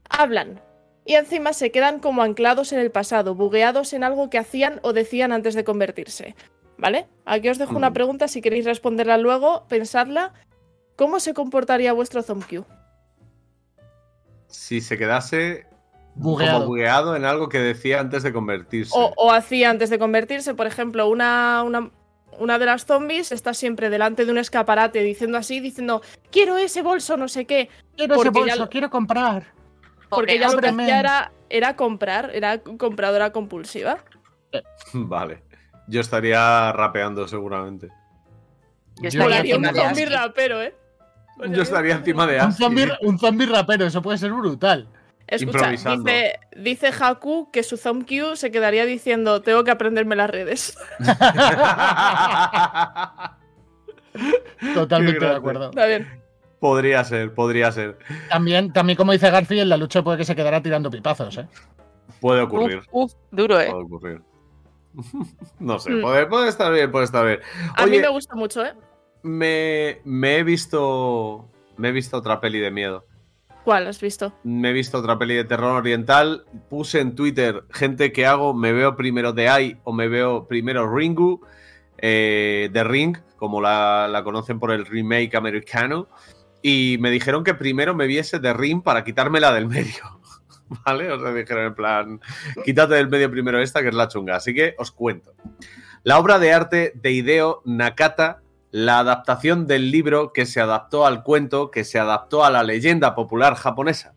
[0.08, 0.60] hablan.
[1.06, 4.92] Y encima se quedan como anclados en el pasado, bugueados en algo que hacían o
[4.92, 6.34] decían antes de convertirse.
[6.78, 7.06] ¿Vale?
[7.24, 7.94] Aquí os dejo una Mm.
[7.94, 10.34] pregunta, si queréis responderla luego, pensadla.
[10.96, 12.64] ¿Cómo se comportaría vuestro Zombie?
[14.48, 15.66] Si se quedase
[16.14, 17.16] como Bugueado.
[17.16, 18.92] en algo que decía antes de convertirse.
[18.94, 21.90] O, o hacía antes de convertirse, por ejemplo, una, una,
[22.38, 26.82] una de las zombies está siempre delante de un escaparate diciendo así, diciendo, quiero ese
[26.82, 27.68] bolso, no sé qué.
[27.96, 29.52] Quiero ese Porque bolso, lo- quiero comprar.
[30.08, 33.98] Porque ella lo que hacía era, era comprar, era compradora compulsiva.
[34.92, 35.42] Vale.
[35.88, 37.88] Yo estaría rapeando seguramente.
[38.96, 40.06] Yo Yo estaría un de zombie Aski.
[40.06, 40.74] rapero, ¿eh?
[41.50, 44.88] Yo estaría encima de Un zombie, un zombie rapero, eso puede ser brutal.
[45.26, 46.04] Escucha, Improvisando.
[46.04, 50.78] dice, dice Haku que su ZomQ se quedaría diciendo, tengo que aprenderme las redes.
[54.74, 55.70] Totalmente de acuerdo.
[55.70, 56.22] Está bien.
[56.60, 57.98] Podría ser, podría ser.
[58.28, 61.48] También, también como dice Garfield, en la lucha puede que se quedará tirando pipazos, ¿eh?
[62.20, 62.78] Puede ocurrir.
[62.90, 63.68] Uf, uf, duro, ¿eh?
[63.70, 64.22] Puede ocurrir.
[65.58, 66.02] No sé, Mm.
[66.02, 67.40] puede, puede estar bien, puede estar bien.
[67.76, 68.72] A mí me gusta mucho, ¿eh?
[69.22, 71.48] me, me he visto.
[71.76, 73.04] Me he visto otra peli de miedo.
[73.64, 74.32] ¿Cuál has visto?
[74.44, 76.46] Me he visto otra peli de terror oriental.
[76.70, 80.88] Puse en Twitter, gente que hago, me veo primero The Eye o me veo primero
[80.94, 81.44] Ringu,
[81.98, 86.06] eh, The Ring, como la, la conocen por el remake americano.
[86.62, 90.20] Y me dijeron que primero me viese The Ring para quitármela del medio.
[90.84, 91.12] ¿Vale?
[91.12, 92.20] O sea, dijeron en plan,
[92.64, 94.36] quítate del medio primero esta, que es la chunga.
[94.36, 95.34] Así que os cuento.
[96.02, 98.40] La obra de arte de Hideo Nakata,
[98.70, 103.14] la adaptación del libro que se adaptó al cuento, que se adaptó a la leyenda
[103.14, 104.14] popular japonesa.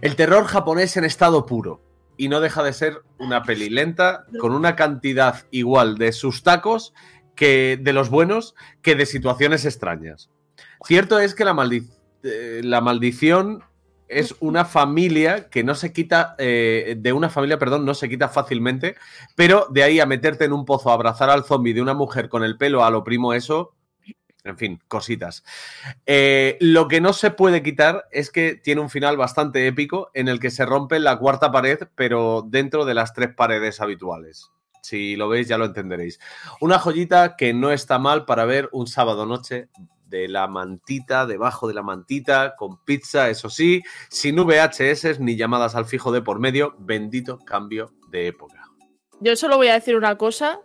[0.00, 1.82] El terror japonés en estado puro.
[2.16, 6.94] Y no deja de ser una peli lenta, con una cantidad igual de sus tacos
[7.34, 10.30] que de los buenos que de situaciones extrañas.
[10.86, 11.88] Cierto es que la, maldi-
[12.22, 13.62] eh, la maldición
[14.06, 18.28] es una familia que no se quita, eh, de una familia, perdón, no se quita
[18.28, 18.96] fácilmente,
[19.34, 22.28] pero de ahí a meterte en un pozo, a abrazar al zombie de una mujer
[22.28, 23.74] con el pelo a lo primo eso,
[24.44, 25.42] en fin, cositas.
[26.04, 30.28] Eh, lo que no se puede quitar es que tiene un final bastante épico en
[30.28, 34.50] el que se rompe la cuarta pared, pero dentro de las tres paredes habituales.
[34.82, 36.20] Si lo veis ya lo entenderéis.
[36.60, 39.70] Una joyita que no está mal para ver un sábado noche
[40.06, 45.74] de la mantita, debajo de la mantita, con pizza, eso sí, sin VHS ni llamadas
[45.74, 46.74] al fijo de por medio.
[46.78, 48.70] Bendito cambio de época.
[49.20, 50.60] Yo solo voy a decir una cosa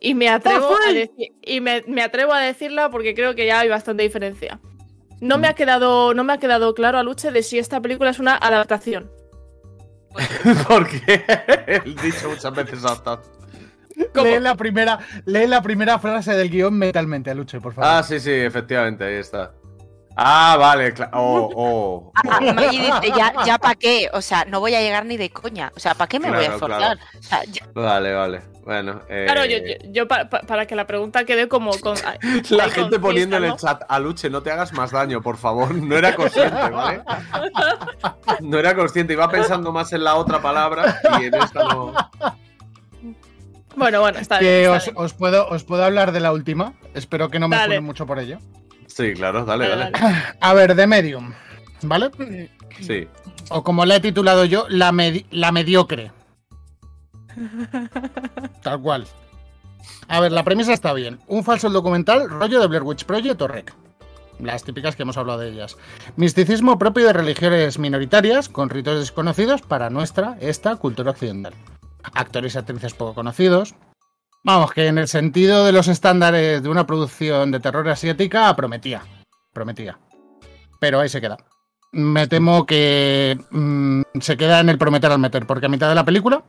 [0.00, 1.08] y me atrevo, ¡Ah, a,
[1.42, 4.60] y me, me atrevo a decirla porque creo que ya hay bastante diferencia.
[5.20, 8.10] No me ha quedado, no me ha quedado claro a Luche de si esta película
[8.10, 9.10] es una adaptación.
[10.68, 11.02] Porque
[11.66, 13.20] he dicho muchas veces hasta.
[14.14, 14.26] ¿Cómo?
[14.26, 17.90] Lee la, primera, lee la primera frase del guion mentalmente, Luche, por favor.
[17.90, 19.52] Ah, sí, sí, efectivamente, ahí está.
[20.16, 21.10] Ah, vale, claro.
[21.14, 22.12] Oh, oh.
[22.28, 25.30] Ah, Maggie dice, ya, ya para qué, o sea, no voy a llegar ni de
[25.30, 26.78] coña, o sea, ¿para qué me voy a forzar?
[26.78, 27.00] claro.
[27.18, 28.42] O sea, ya- Vale, vale.
[28.64, 29.00] Bueno.
[29.10, 31.96] eh, Claro, yo, yo- yo pa- pa- para que la pregunta quede como con.
[32.50, 33.56] La gente poniendo en el ¿no?
[33.58, 35.74] chat, Aluche, no te hagas más daño, por favor.
[35.84, 37.02] No era consciente, ¿vale?
[38.40, 41.92] No era consciente, iba pensando más en la otra palabra y en esta no.
[43.76, 44.52] Bueno, bueno, está bien.
[44.64, 44.96] está os, bien.
[44.98, 46.74] os puedo, os puedo hablar de la última.
[46.94, 47.80] Espero que no me Dale.
[47.80, 48.38] mucho por ello.
[48.86, 49.98] Sí, claro, dale, Dale, dale.
[50.00, 50.24] dale.
[50.40, 51.32] A ver, de Medium,
[51.82, 52.10] ¿vale?
[52.80, 53.08] Sí.
[53.50, 56.12] O como la he titulado yo, la, medi- la mediocre.
[58.62, 59.06] Tal cual.
[60.08, 61.18] A ver, la premisa está bien.
[61.26, 63.74] Un falso documental, rollo de Blair Witch Project o REC.
[64.40, 65.76] Las típicas que hemos hablado de ellas.
[66.16, 71.54] Misticismo propio de religiones minoritarias con ritos desconocidos para nuestra, esta cultura occidental.
[72.12, 73.74] Actores y actrices poco conocidos.
[74.42, 79.02] Vamos, que en el sentido de los estándares de una producción de terror asiática, prometía.
[79.52, 79.98] Prometía.
[80.78, 81.38] Pero ahí se queda.
[81.92, 85.94] Me temo que mm, se queda en el prometer al meter, porque a mitad de
[85.94, 86.44] la película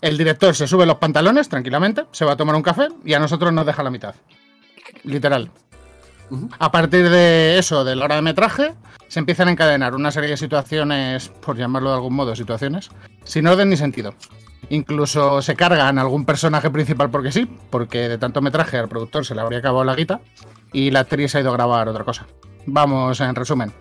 [0.00, 3.18] el director se sube los pantalones tranquilamente, se va a tomar un café y a
[3.18, 4.14] nosotros nos deja la mitad.
[5.04, 5.50] Literal.
[6.58, 8.74] A partir de eso, de la hora de metraje,
[9.08, 12.90] se empiezan a encadenar una serie de situaciones, por llamarlo de algún modo, situaciones,
[13.24, 14.14] sin orden ni sentido.
[14.70, 19.34] Incluso se cargan algún personaje principal porque sí, porque de tanto metraje al productor se
[19.34, 20.20] le habría acabado la guita
[20.72, 22.26] y la actriz ha ido a grabar otra cosa.
[22.66, 23.72] Vamos, en resumen,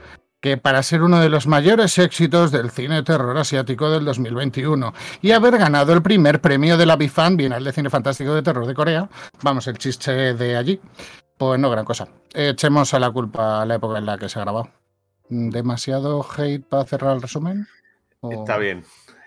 [0.41, 5.31] que para ser uno de los mayores éxitos del cine terror asiático del 2021 y
[5.31, 8.73] haber ganado el primer premio de la Bifan Bienal de Cine Fantástico de Terror de
[8.73, 9.09] Corea,
[9.41, 10.81] vamos, el chiste de allí,
[11.37, 12.07] pues no gran cosa.
[12.33, 14.69] Echemos a la culpa a la época en la que se ha grabado.
[15.29, 17.67] ¿Demasiado hate para cerrar el resumen?
[18.19, 18.83] ¿O- Está bien.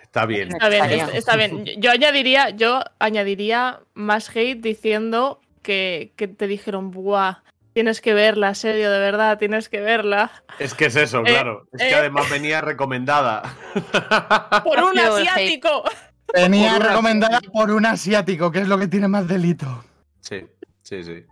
[0.06, 0.48] Está bien.
[0.48, 1.64] Está bien, está bien.
[1.78, 7.42] Yo añadiría, yo añadiría más hate diciendo que, que te dijeron, buah,
[7.76, 10.30] tienes que verla, serio, de verdad, tienes que verla.
[10.58, 11.68] Es que es eso, Eh, claro.
[11.72, 11.94] Es que eh.
[11.94, 13.42] además venía recomendada.
[14.64, 15.84] ¡Por un asiático!
[16.32, 19.84] Venía recomendada por un asiático, que es lo que tiene más delito.
[20.20, 20.46] Sí,
[20.82, 21.24] sí, sí.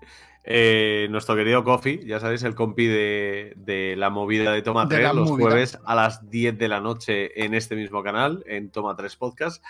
[0.46, 4.96] Eh, nuestro querido Kofi, ya sabéis, el compi de, de la movida de Toma De
[4.96, 5.46] 3, la los movida.
[5.48, 9.64] jueves a las 10 de la noche en este mismo canal, en Toma 3 Podcast.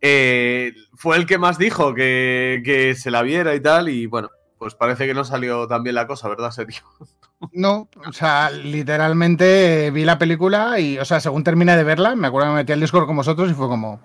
[0.00, 4.30] Eh, fue el que más dijo que, que se la viera y tal, y bueno,
[4.56, 6.84] pues parece que no salió tan bien la cosa, ¿verdad, Sergio?
[7.52, 12.26] No, o sea, literalmente vi la película y, o sea, según terminé de verla, me
[12.28, 14.00] acuerdo que me metí al Discord con vosotros y fue como,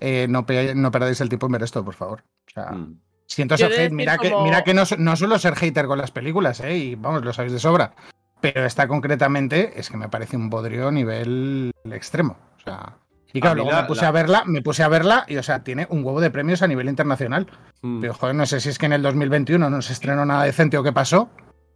[0.00, 2.24] eh, no, no perdáis el tiempo en ver esto, por favor.
[2.48, 2.98] O sea, Mm.
[3.30, 3.92] Siento ser hate.
[3.92, 6.76] Mira que, mira que no, no suelo ser hater con las películas, ¿eh?
[6.76, 7.92] Y vamos, lo sabéis de sobra.
[8.40, 12.36] Pero esta concretamente es que me parece un bodrio a nivel extremo.
[12.56, 12.96] O sea.
[13.32, 15.42] Y claro, luego la- me puse la- a verla, me puse a verla y, o
[15.42, 17.46] sea, tiene un huevo de premios a nivel internacional.
[17.82, 18.00] Mm.
[18.00, 20.76] Pero, joder, no sé si es que en el 2021 no se estrenó nada decente
[20.78, 21.30] o qué pasó.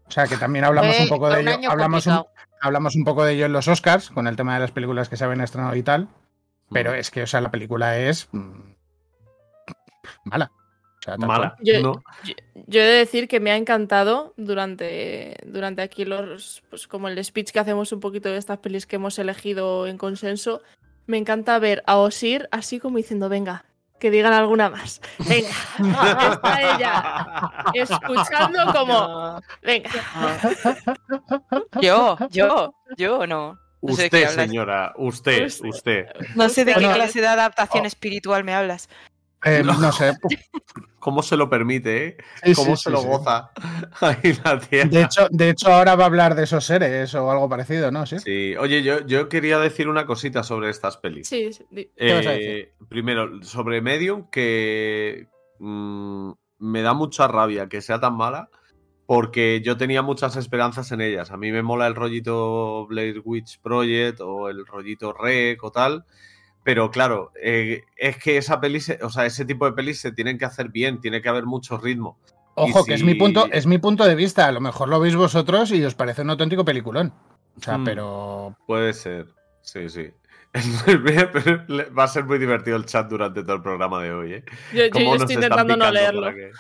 [0.07, 1.71] O sea, que también hablamos un poco de un ello.
[1.71, 2.25] Hablamos un,
[2.61, 5.17] hablamos un poco de ello en los Oscars, con el tema de las películas que
[5.17, 6.09] se habían estrenado y tal.
[6.73, 6.95] Pero Mm.
[6.97, 8.29] es que, o sea, la película es.
[8.33, 8.51] mm,
[10.25, 10.51] mala.
[11.05, 11.55] Sea, Mala.
[11.61, 12.03] Yo- ¿no?
[12.67, 17.23] Yo he de decir que me ha encantado durante, durante aquí los, pues como el
[17.23, 20.63] speech que hacemos un poquito de estas pelis que hemos elegido en consenso.
[21.07, 23.67] Me encanta ver a Osir así como diciendo, venga,
[24.01, 25.03] que digan alguna más.
[25.29, 25.51] Venga,
[26.33, 29.91] está ella escuchando como, venga.
[31.81, 33.59] Yo, yo, yo no.
[33.83, 35.69] No Usted, señora, usted, Usted.
[35.69, 36.07] usted.
[36.35, 37.87] No sé de qué clase de adaptación oh.
[37.87, 38.89] espiritual me hablas.
[39.45, 40.13] Eh, no sé.
[40.99, 42.17] ¿Cómo se lo permite, eh?
[42.43, 43.07] Sí, ¿Cómo sí, se sí, lo sí.
[43.09, 43.51] goza
[44.01, 44.89] ahí la tierra?
[44.89, 48.07] De hecho, de hecho, ahora va a hablar de esos seres o algo parecido, ¿no?
[48.07, 48.19] Sí.
[48.19, 51.29] Sí, oye, yo, yo quería decir una cosita sobre estas pelis.
[51.29, 55.29] Sí, sí, di- ¿Qué vas a Eh, primero, sobre Medium, que
[55.59, 58.49] mm, me da mucha rabia que sea tan mala,
[59.07, 61.31] porque yo tenía muchas esperanzas en ellas.
[61.31, 66.07] A mí me mola el rollito Blair Witch Project o el rollito Rec o tal.
[66.65, 70.11] Pero claro, eh, es que esa peli, se- o sea, ese tipo de pelis se
[70.13, 72.19] tienen que hacer bien, tiene que haber mucho ritmo.
[72.57, 74.47] Ojo, que es mi punto, es mi punto de vista.
[74.47, 77.13] A lo mejor lo veis vosotros y os parece un auténtico peliculón.
[77.57, 77.85] O sea, Hmm.
[77.85, 78.57] pero.
[78.67, 79.27] Puede ser,
[79.61, 80.11] sí, sí.
[80.57, 84.45] Va a ser muy divertido el chat durante todo el programa de hoy, ¿eh?
[84.73, 86.21] Yo, yo- estoy intentando no leerlo.
[86.23, 86.51] Para que,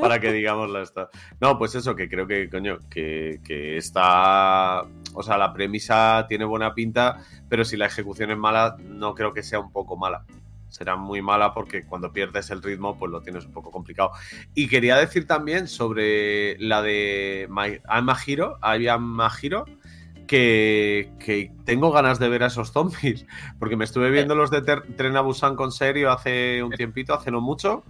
[0.00, 1.08] para que digamos la esta.
[1.40, 4.82] No, pues eso, que creo que, coño, que, que está.
[5.14, 9.32] O sea, la premisa tiene buena pinta, pero si la ejecución es mala, no creo
[9.32, 10.24] que sea un poco mala.
[10.68, 14.10] Será muy mala porque cuando pierdes el ritmo, pues lo tienes un poco complicado.
[14.54, 19.64] Y quería decir también sobre la de My, I'm a Hero, I am a Hero,
[20.28, 23.26] que, que tengo ganas de ver a esos zombies.
[23.58, 27.14] Porque me estuve viendo los de Ter- Tren a Busan con serio hace un tiempito,
[27.14, 27.82] hace no mucho.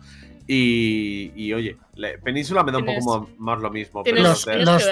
[0.46, 4.02] Y, y, oye, la Península me da un poco más, más lo mismo.
[4.02, 4.82] Pero Los, los,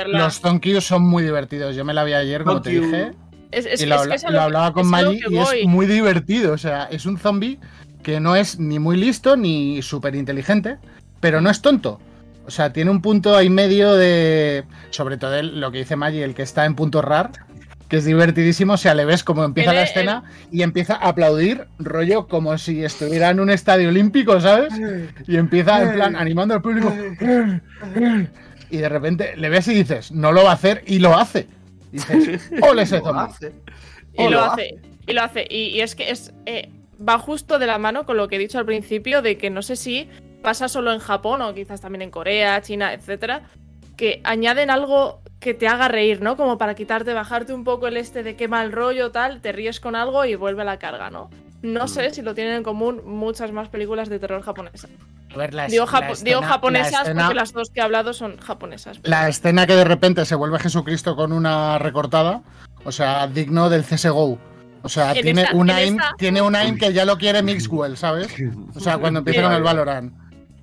[0.85, 1.75] son muy divertidos.
[1.75, 3.13] Yo me la vi ayer, como te dije.
[3.51, 4.83] Es, es- y lo, es habla- que es a lo que- hablaba con
[5.19, 5.61] que y voy.
[5.61, 6.53] es muy divertido.
[6.53, 7.59] O sea, es un zombie
[8.03, 10.77] que no es ni muy listo ni súper inteligente,
[11.21, 12.01] pero no es tonto.
[12.47, 14.65] O sea, tiene un punto ahí medio de.
[14.91, 17.31] Sobre todo el- lo que dice Maggie, el que está en punto rar,
[17.89, 18.75] que es divertidísimo.
[18.75, 22.85] O sea, le ves como empieza la escena y empieza a aplaudir, rollo como si
[22.85, 24.73] estuviera en un estadio olímpico, ¿sabes?
[25.27, 26.93] Y empieza en plan animando al público.
[28.71, 31.47] Y de repente le ves y dices, no lo va a hacer, y lo hace.
[31.93, 33.53] Y dices, ole ese hace.
[34.15, 34.81] Y lo lo hace.
[35.07, 35.47] Y lo hace.
[35.49, 36.69] Y, y es que es eh,
[37.07, 39.63] va justo de la mano con lo que he dicho al principio de que no
[39.63, 40.09] sé si
[40.42, 43.42] pasa solo en Japón o quizás también en Corea, China, etcétera,
[43.96, 46.37] que añaden algo que te haga reír, ¿no?
[46.37, 49.81] Como para quitarte, bajarte un poco el este de qué mal rollo, tal, te ríes
[49.81, 51.31] con algo y vuelve a la carga, ¿no?
[51.62, 54.90] No sé si lo tienen en común muchas más películas de terror japonesas.
[55.35, 57.81] A ver, la, Digo, japo- la digo escena- japonesas la escena, porque las dos que
[57.81, 59.01] he hablado son japonesas.
[59.03, 62.42] la escena que de repente se vuelve Jesucristo con una recortada,
[62.85, 64.38] o sea, digno del CSGO.
[64.83, 67.42] O sea, En tiene, esa- un aim, esa- tiene un aim que ya lo quiere
[67.42, 68.29] Mixwell, ¿sabes?
[68.75, 70.12] O sea, cuando empieza con el Valorant.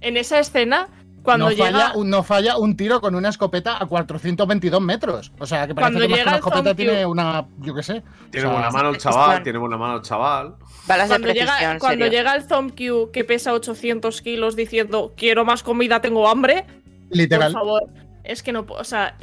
[0.04, 0.88] En esa escena,
[1.24, 1.72] cuando no, llega...
[1.72, 5.32] falla, un- no falla un tiro con una escopeta a 422 metros.
[5.40, 7.46] O sea, que parece Cuando que más que llega una el escopeta zombie- tiene una,
[7.60, 8.04] yo qué sé.
[8.30, 10.56] Tiene O sea, buena mano el chaval, tiene buena mano el chaval.
[10.86, 15.64] Balas de Cuando llega, cuando llega el Zombie que pesa 800 kilos diciendo quiero más
[15.64, 16.66] comida, tengo hambre,
[17.10, 17.54] Literal.
[17.54, 17.84] por favor,
[18.26, 19.16] es que no puedo, o sea,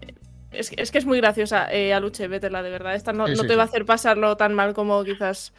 [0.00, 0.14] eh,
[0.52, 3.32] es, que- es que es muy graciosa, eh, Aluche, vétela, de verdad, esta no, Sí,
[3.34, 5.52] no sí, te va a hacer pasarlo tan mal como quizás...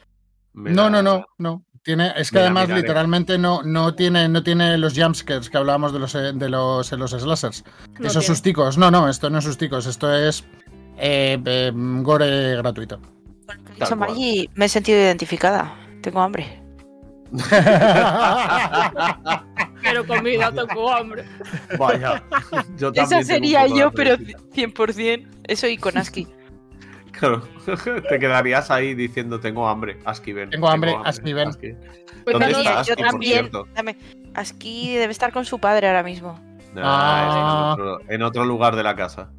[0.54, 1.64] Me No, da- no, no, no.
[1.84, 6.00] Tiene, es que además literalmente no, no tiene, no tiene los jumpscares que hablábamos de
[6.00, 7.64] los eh, de los, en los slashers.
[8.00, 8.28] No Esos tiene.
[8.28, 8.78] susticos.
[8.78, 10.44] No, no, esto no es susticos, esto es
[10.98, 13.00] eh, eh, gore gratuito.
[13.78, 13.98] Cual.
[13.98, 15.74] Maggie, me he sentido identificada.
[16.02, 16.62] Tengo hambre.
[19.82, 21.26] Pero comida, tengo hambre.
[21.78, 22.24] Vaya.
[22.78, 24.36] Yo también Esa sería de yo, pero hambre.
[24.56, 25.28] 100%.
[25.48, 26.28] Eso y con Aski.
[27.12, 27.42] Claro.
[28.10, 30.00] Te quedarías ahí diciendo tengo hambre.
[30.06, 30.50] Aski, ven.
[30.50, 31.50] Tengo hambre, Aski, ven.
[31.50, 31.74] Aski.
[32.24, 33.34] Cuéntanos- ¿Dónde está Aski, yo por también.
[33.34, 33.68] cierto?
[33.76, 33.98] Dame.
[34.36, 36.40] Aski debe estar con su padre ahora mismo.
[36.78, 37.76] Ah, Ah.
[37.78, 39.30] en, otro, en otro lugar de la casa.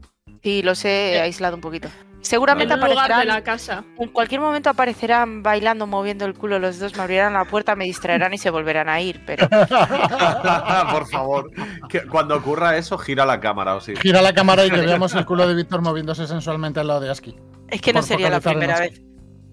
[0.43, 1.89] Sí, lo sé, he aislado un poquito.
[2.23, 3.29] Seguramente lugar de aparecerán.
[3.29, 3.85] la casa.
[3.99, 7.85] En cualquier momento aparecerán bailando, moviendo el culo los dos, me abrirán la puerta, me
[7.87, 9.23] distraerán y se volverán a ir.
[9.27, 9.49] Pero
[10.91, 11.51] Por favor,
[11.89, 13.95] que cuando ocurra eso, gira la cámara, o sí.
[13.97, 17.11] Gira la cámara y que veamos el culo de Víctor moviéndose sensualmente al lado de
[17.11, 17.37] Aski.
[17.71, 19.03] Es que no sería la primera vez.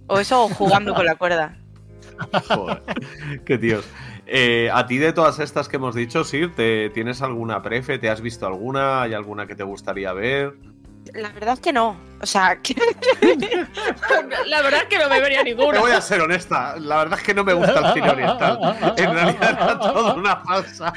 [0.07, 1.57] O eso o jugando con la cuerda.
[2.47, 2.81] Joder,
[3.45, 3.85] qué tíos.
[4.25, 7.97] Eh, a ti de todas estas que hemos dicho, Sir, ¿te, ¿tienes alguna prefe?
[7.97, 9.03] ¿Te has visto alguna?
[9.03, 10.53] ¿Hay alguna que te gustaría ver?
[11.13, 11.97] La verdad es que no.
[12.21, 12.75] O sea, que-
[14.47, 15.79] La verdad es que no me vería Te ninguna.
[15.79, 18.59] voy a ser honesta, la verdad es que no me gusta el cine oriental.
[18.97, 20.93] En realidad era toda una falsa.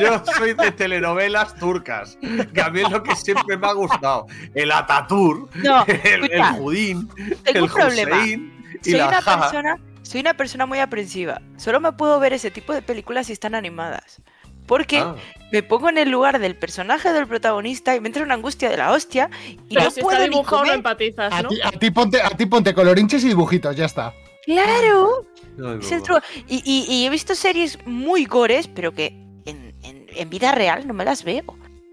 [0.00, 2.18] Yo soy de telenovelas turcas,
[2.52, 4.26] que a mí es lo que siempre me ha gustado.
[4.54, 8.16] El Atatur, No, el, el Judín, tengo el un problema.
[8.16, 9.40] Hussein y soy la una Jaja.
[9.40, 11.40] persona, soy una persona muy aprensiva.
[11.56, 14.20] Solo me puedo ver ese tipo de películas si están animadas.
[14.66, 15.14] Porque Ah,
[15.52, 18.76] me pongo en el lugar del personaje del protagonista y me entra una angustia de
[18.76, 19.30] la hostia
[19.68, 21.48] y Pero no si puedo está ni no empatizas, A ¿no?
[21.48, 24.14] ti, a ti ponte, a ti ponte colorinches y dibujitos, ya está.
[24.46, 25.26] Claro,
[25.58, 25.64] el
[25.98, 26.04] mamá.
[26.04, 26.20] truco.
[26.48, 29.08] Y, y- y he visto series muy gores, pero que
[29.44, 31.44] en, en- en vida real no me las veo.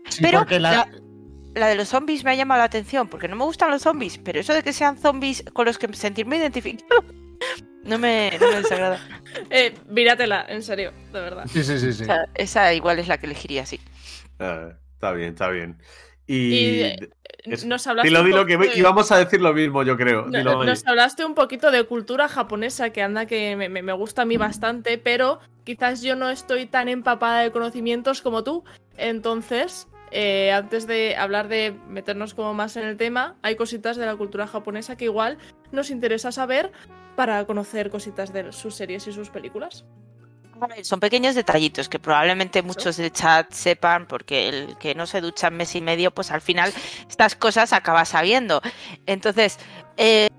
[0.10, 0.90] Sí, Pero porque la- la,
[1.56, 4.18] la de los zombies me ha llamado la atención, porque no me gustan los zombies,
[4.20, 7.04] pero eso de que sean zombies con los que sentirme identificado
[7.84, 9.00] no me, no me desagrada.
[9.50, 11.46] Eh, míratela, en serio, de verdad.
[11.48, 12.04] Sí, sí, sí, sí.
[12.04, 13.80] O sea, esa igual es la que elegiría, sí.
[14.40, 15.78] Ah, está bien, está bien.
[16.26, 16.36] Y.
[16.36, 17.10] Y, eh,
[17.44, 20.24] es- Nos hablaste Dilo, que de- íbamos a decir lo mismo, yo creo.
[20.26, 20.70] No- Dilo, Maggi.
[20.70, 24.26] Nos hablaste un poquito de cultura japonesa, que anda que me, me- me gusta a
[24.26, 28.64] mí bastante, pero quizás yo no estoy tan empapada de conocimientos como tú.
[28.98, 34.06] Entonces, eh, antes de hablar de meternos como más en el tema, hay cositas de
[34.06, 35.38] la cultura japonesa que igual
[35.72, 36.72] nos interesa saber
[37.18, 39.84] para conocer cositas de sus series y sus películas.
[40.84, 45.48] Son pequeños detallitos que probablemente muchos del chat sepan, porque el que no se ducha
[45.48, 46.72] en mes y medio, pues al final
[47.10, 48.62] estas cosas acaba sabiendo.
[49.08, 49.58] Entonces,
[49.98, 50.30] eh,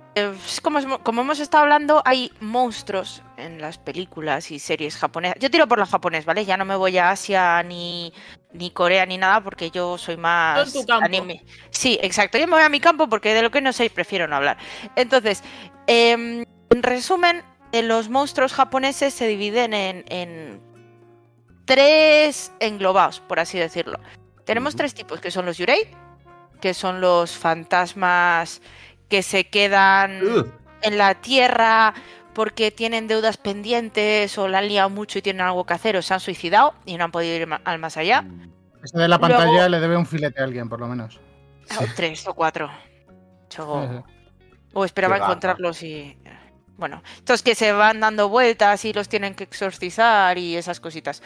[0.62, 5.38] como, hemos- como hemos estado hablando, hay monstruos en las películas y series japonesas.
[5.40, 6.44] Yo tiro por la japonés, ¿vale?
[6.44, 8.12] Ya no me voy a Asia ni,
[8.52, 11.04] ni Corea ni nada, porque yo soy más tu campo.
[11.04, 11.44] anime.
[11.70, 12.38] Sí, exacto.
[12.38, 14.56] Yo me voy a mi campo porque de lo que no sé prefiero no hablar.
[14.96, 15.44] Entonces,
[15.86, 17.42] em, en resumen,
[17.72, 20.60] eh, los monstruos japoneses se dividen en, en
[21.64, 23.98] tres englobados, por así decirlo.
[24.44, 25.88] Tenemos tres tipos, que son los yurei,
[26.60, 28.62] que son los fantasmas
[29.08, 30.20] que se quedan
[30.82, 31.94] en la tierra
[32.34, 36.02] porque tienen deudas pendientes o la han liado mucho y tienen algo que hacer o
[36.02, 38.24] se han suicidado y no han podido ir al más allá.
[38.82, 41.18] Ese de la Luego- pantalla le debe un filete a alguien, por lo menos.
[41.80, 42.70] O tres o cuatro.
[43.50, 44.04] Yo-.
[44.72, 46.16] O esperaba encontrarlos y.
[46.78, 51.22] Bueno, estos que se van dando vueltas y los tienen que exorcizar y esas cositas.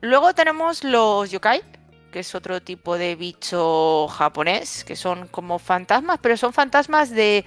[0.00, 1.62] Luego tenemos los yokai,
[2.10, 7.44] que es otro tipo de bicho japonés, que son como fantasmas, pero son fantasmas de,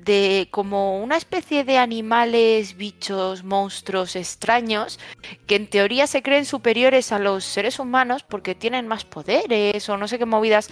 [0.00, 4.98] de como una especie de animales, bichos, monstruos extraños,
[5.46, 9.96] que en teoría se creen superiores a los seres humanos porque tienen más poderes o
[9.96, 10.70] no sé qué movidas.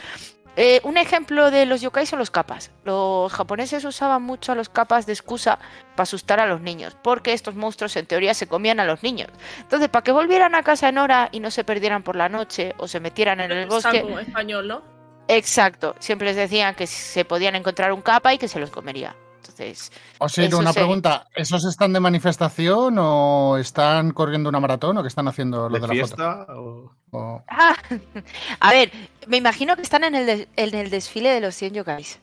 [0.57, 2.70] Eh, un ejemplo de los yokai son los capas.
[2.84, 5.59] Los japoneses usaban mucho a los capas de excusa
[5.96, 9.28] para asustar a los niños, porque estos monstruos en teoría se comían a los niños.
[9.61, 12.74] Entonces, para que volvieran a casa en hora y no se perdieran por la noche
[12.78, 14.82] o se metieran en el bosque, español, ¿no?
[15.26, 19.16] exacto, siempre les decían que se podían encontrar un capa y que se los comería.
[19.51, 21.26] Entonces, O sea, Eso una pregunta.
[21.34, 25.80] ¿Esos están de manifestación o están corriendo una maratón o qué están haciendo lo ¿De
[25.80, 26.16] de, la foto?
[26.16, 26.47] fiesta?
[26.55, 27.76] o- O- Ah,
[28.61, 28.90] a ver,
[29.28, 32.18] me imagino que están en el, en el desfile de los 100 yokais.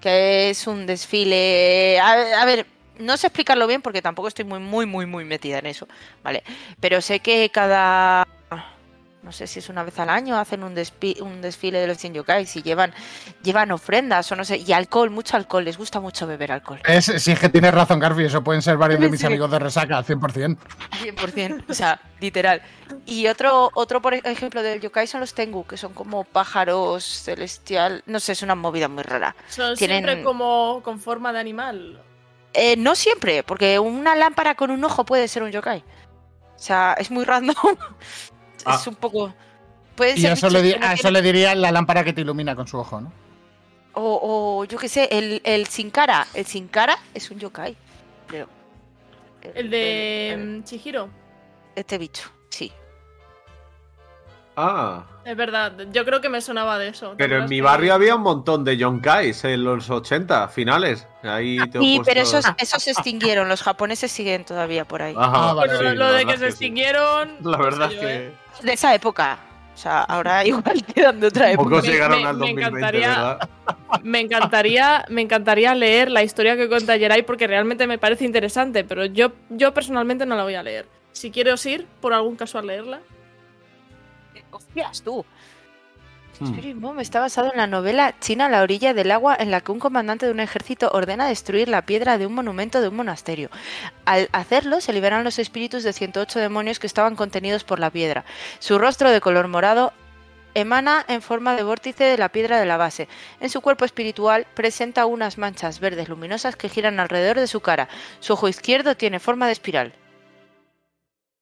[0.00, 1.98] Que es un desfile.
[1.98, 2.66] A, a ver,
[2.98, 5.88] no sé explicarlo bien porque tampoco estoy muy, muy, muy, muy metida en eso.
[6.22, 6.44] ¿Vale?
[6.80, 8.26] Pero sé que cada.
[9.26, 11.98] No sé si es una vez al año hacen un, despi- un desfile de los
[11.98, 12.94] 100 yokais y llevan,
[13.42, 14.58] llevan ofrendas o no sé.
[14.58, 15.64] Y alcohol, mucho alcohol.
[15.64, 16.80] Les gusta mucho beber alcohol.
[16.86, 18.22] Es, sí, es que tienes razón, Garfi.
[18.22, 19.26] Eso pueden ser varios de mis Sí.
[19.26, 20.56] amigos de resaca, 100%.
[21.02, 22.62] 100%, o sea, literal.
[23.04, 28.04] Y otro, otro por ejemplo del yokai son los tengu, que son como pájaros celestial,
[28.06, 29.34] no sé, es una movida muy rara.
[29.48, 32.00] Son Tienen- siempre como con forma de animal.
[32.54, 35.80] Eh, no siempre, porque una lámpara con un ojo puede ser un yokai.
[35.80, 37.56] O sea, es muy random.
[38.66, 38.76] Ah.
[38.80, 39.32] Es un poco...
[39.94, 42.66] Pueden Y eso le, di- no eso le diría la lámpara que te ilumina con
[42.68, 43.10] su ojo, ¿no?
[43.94, 46.26] o, o yo qué sé, el, el sin cara.
[46.34, 47.74] El sin cara es un yokai,
[48.26, 48.46] creo.
[49.54, 51.08] El de el- mm, Chihiro.
[51.74, 52.70] este bicho, sí.
[54.56, 57.10] Ah, Es verdad, yo creo que me sonaba de eso.
[57.10, 61.06] ¿te pero en mi que- barrio había un montón de yonkais en los 80, finales.
[61.22, 63.48] Ahí te he Sí, pero esos, esos se extinguieron.
[63.48, 65.14] Los japoneses siguen todavía por ahí.
[65.16, 66.44] Ajá, Ah, vale, Bueno, sí, lo de que se sí.
[66.46, 67.36] extinguieron.
[67.42, 68.32] La no verdad sé es yo, ¿eh?
[68.60, 68.66] que.
[68.66, 69.38] De esa época.
[69.74, 71.68] O sea, ahora igual quedan de otra época.
[71.68, 73.48] Pocos Me- llegaron me- al me 2020, encantaría- ¿verdad?
[74.04, 78.84] Me encantaría, me encantaría leer la historia que cuenta Jerai porque realmente me parece interesante,
[78.84, 80.86] pero yo, yo personalmente no la voy a leer.
[81.12, 83.00] Si quieres ir, por algún caso, a leerla.
[84.56, 85.24] Hostias, tú.
[86.38, 86.46] Hmm.
[86.46, 89.62] Spirit Bomb está basado en la novela China a la orilla del agua en la
[89.62, 92.96] que un comandante de un ejército ordena destruir la piedra de un monumento de un
[92.96, 93.50] monasterio.
[94.04, 98.24] Al hacerlo se liberan los espíritus de 108 demonios que estaban contenidos por la piedra.
[98.58, 99.92] Su rostro de color morado
[100.54, 103.08] emana en forma de vórtice de la piedra de la base.
[103.40, 107.88] En su cuerpo espiritual presenta unas manchas verdes luminosas que giran alrededor de su cara.
[108.20, 109.94] Su ojo izquierdo tiene forma de espiral.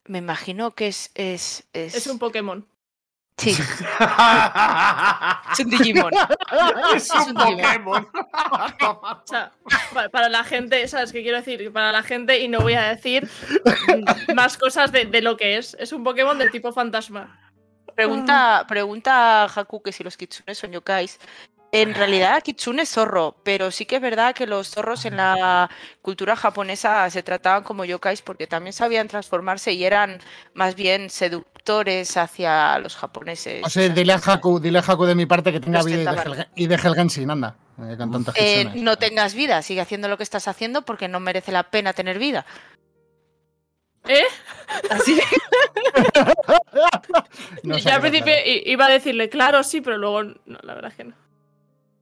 [0.06, 1.10] Me imagino que es...
[1.14, 1.94] Es, es...
[1.94, 2.66] Es un Pokémon.
[3.36, 3.58] Sí, es
[5.60, 6.10] un Digimon.
[6.94, 8.08] es un Pokémon.
[8.80, 9.52] O sea,
[9.92, 11.72] pa- para la gente, ¿sabes qué quiero decir?
[11.72, 13.28] Para la gente, y no voy a decir
[14.34, 15.76] más cosas de, de lo que es.
[15.80, 17.40] Es un Pokémon del tipo fantasma.
[17.94, 21.18] Pregunta, pregunta a Haku que si los kitsunes son yokais.
[21.72, 25.68] En realidad, kitsune es zorro, pero sí que es verdad que los zorros en la
[26.02, 30.20] cultura japonesa se trataban como yokais porque también sabían transformarse y eran
[30.54, 31.10] más bien
[32.16, 33.62] hacia los japoneses.
[33.64, 36.04] O sea, dile a Haku, dile a Haku de mi parte que tenga vida y
[36.04, 37.56] deje, el, y deje el Genshin, anda.
[37.78, 41.20] eh, con tantas Eh, no tengas vida, sigue haciendo lo que estás haciendo porque no
[41.20, 42.44] merece la pena tener vida.
[44.06, 44.24] ¿Eh?
[44.90, 45.18] Así
[47.62, 50.96] No sé al principio iba a decirle, claro, sí, pero luego, no, la verdad es
[50.96, 51.14] que no.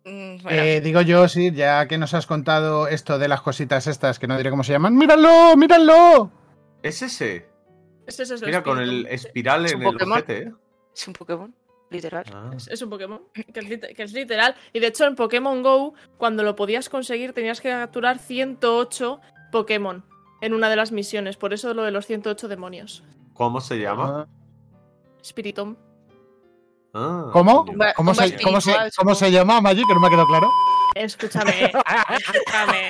[0.04, 0.62] Mm, bueno.
[0.62, 4.26] Eh, digo yo, sí, ya que nos has contado esto de las cositas estas, que
[4.26, 4.96] no diré cómo se llaman.
[4.96, 5.56] ¡Míralo!
[5.56, 6.32] ¡Míralo!
[6.82, 7.46] Es ese.
[8.06, 10.12] Es, Mira, con el espiral Es en un el Pokémon.
[10.12, 10.52] ojete, ¿eh?
[10.94, 11.54] Es un Pokémon,
[11.90, 12.24] literal.
[12.32, 12.50] Ah.
[12.56, 14.54] Es, es un Pokémon, que es, que es literal.
[14.72, 19.20] Y de hecho, en Pokémon Go, cuando lo podías conseguir, tenías que capturar 108
[19.52, 20.04] Pokémon
[20.40, 21.36] en una de las misiones.
[21.36, 23.04] Por eso lo de los 108 demonios.
[23.34, 24.28] ¿Cómo se llama?
[25.24, 25.76] Spiritomb.
[26.94, 27.64] Ah, ¿Cómo?
[27.64, 27.78] coño.
[27.78, 29.86] Va- ¿Cómo Comba se, cómo, se, cómo se llama, Magic?
[29.86, 30.50] Que no me ha quedado claro.
[30.94, 31.64] Escúchame,
[32.10, 32.88] escúchame.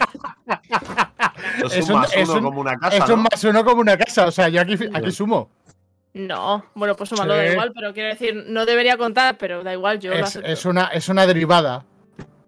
[1.64, 3.14] Es, es un más es uno un- como una casa, es ¿no?
[3.14, 4.26] un más uno como una casa.
[4.26, 5.50] O sea, yo aquí, aquí sumo.
[6.14, 9.98] No, bueno, pues súmalo, da igual, pero quiero decir, no debería contar, pero da igual,
[9.98, 11.86] yo Es, una, es una derivada.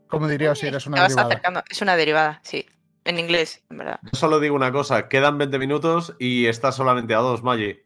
[0.06, 1.28] Como diría Osir, es Te una vas derivada.
[1.28, 1.62] acercando.
[1.70, 2.66] Es una derivada, sí.
[3.06, 4.00] En inglés, en verdad.
[4.02, 7.78] Yo solo digo una cosa, quedan 20 minutos y estás solamente a dos, Maggi.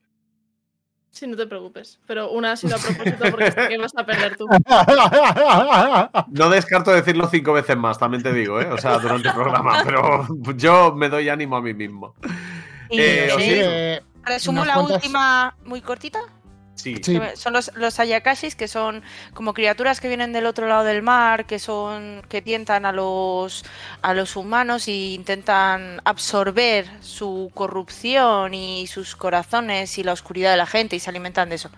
[1.11, 1.99] Sí, no te preocupes.
[2.07, 4.47] Pero una ha sido a propósito porque sé que vas a perder tú.
[6.29, 8.67] No descarto decirlo cinco veces más, también te digo, ¿eh?
[8.67, 12.15] O sea, durante el programa, pero yo me doy ánimo a mí mismo.
[12.91, 14.97] Y Eh, eh, eh, resumo ¿nos la cuentas?
[14.97, 16.21] última muy cortita.
[16.79, 16.97] Sí.
[17.03, 17.21] Sí.
[17.35, 19.03] Son los, los Ayakashis, que son
[19.35, 22.23] como criaturas que vienen del otro lado del mar, que son.
[22.29, 23.65] que tientan a los
[24.01, 30.57] a los humanos e intentan absorber su corrupción y sus corazones y la oscuridad de
[30.57, 31.71] la gente y se alimentan de eso.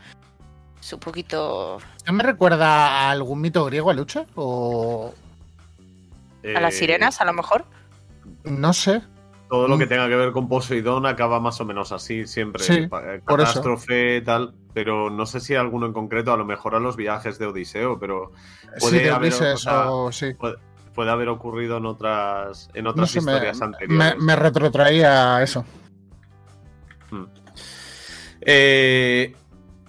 [0.80, 1.78] Es un poquito.
[2.06, 4.26] ¿No me recuerda a algún mito griego, Lucha?
[4.34, 5.14] O.
[6.54, 7.64] a las sirenas, a lo mejor.
[8.44, 9.02] No sé.
[9.50, 9.88] Todo lo que Mm.
[9.88, 12.62] tenga que ver con Poseidón acaba más o menos así, siempre.
[12.62, 13.20] Sí, eh, por eso.
[13.26, 14.54] Catástrofe, tal.
[14.72, 17.98] Pero no sé si alguno en concreto, a lo mejor a los viajes de Odiseo,
[17.98, 18.30] pero
[18.78, 20.34] Puede Sí, de haber, o sea, o sí.
[20.94, 24.16] puede haber ocurrido en otras, en No otras sé, historias me, anteriores.
[24.18, 25.64] me retrotraía a eso.
[28.42, 29.34] Eh,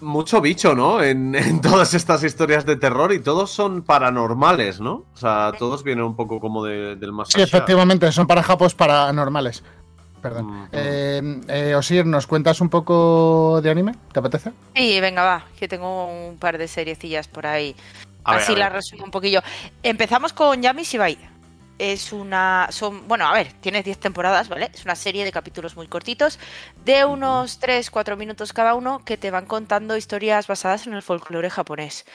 [0.02, 1.02] mucho bicho, ¿no?
[1.04, 5.06] En, en todas estas historias de terror y todos son paranormales, ¿no?
[5.14, 7.46] O sea, todos vienen un poco como de- del más Sí, allá.
[7.46, 9.64] efectivamente, son para japos paranormales.
[10.22, 10.46] Perdón.
[10.46, 13.96] Mm, Eh, eh, Osir, ¿nos cuentas un poco de anime?
[14.14, 14.52] ¿Te apetece?
[14.76, 17.76] Sí, venga, va, que tengo un par de seriecillas por ahí.
[18.24, 18.60] A Así ver.
[18.60, 19.42] la resumo un poquillo.
[19.82, 21.18] Empezamos con Yami Shibai.
[21.78, 22.68] Es una.
[22.72, 24.70] Son, bueno, a ver, tiene 10 temporadas, ¿vale?
[24.74, 26.38] Es una serie de capítulos muy cortitos,
[26.86, 31.50] de unos 3-4 minutos cada uno, que te van contando historias basadas en el folclore
[31.50, 32.06] japonés.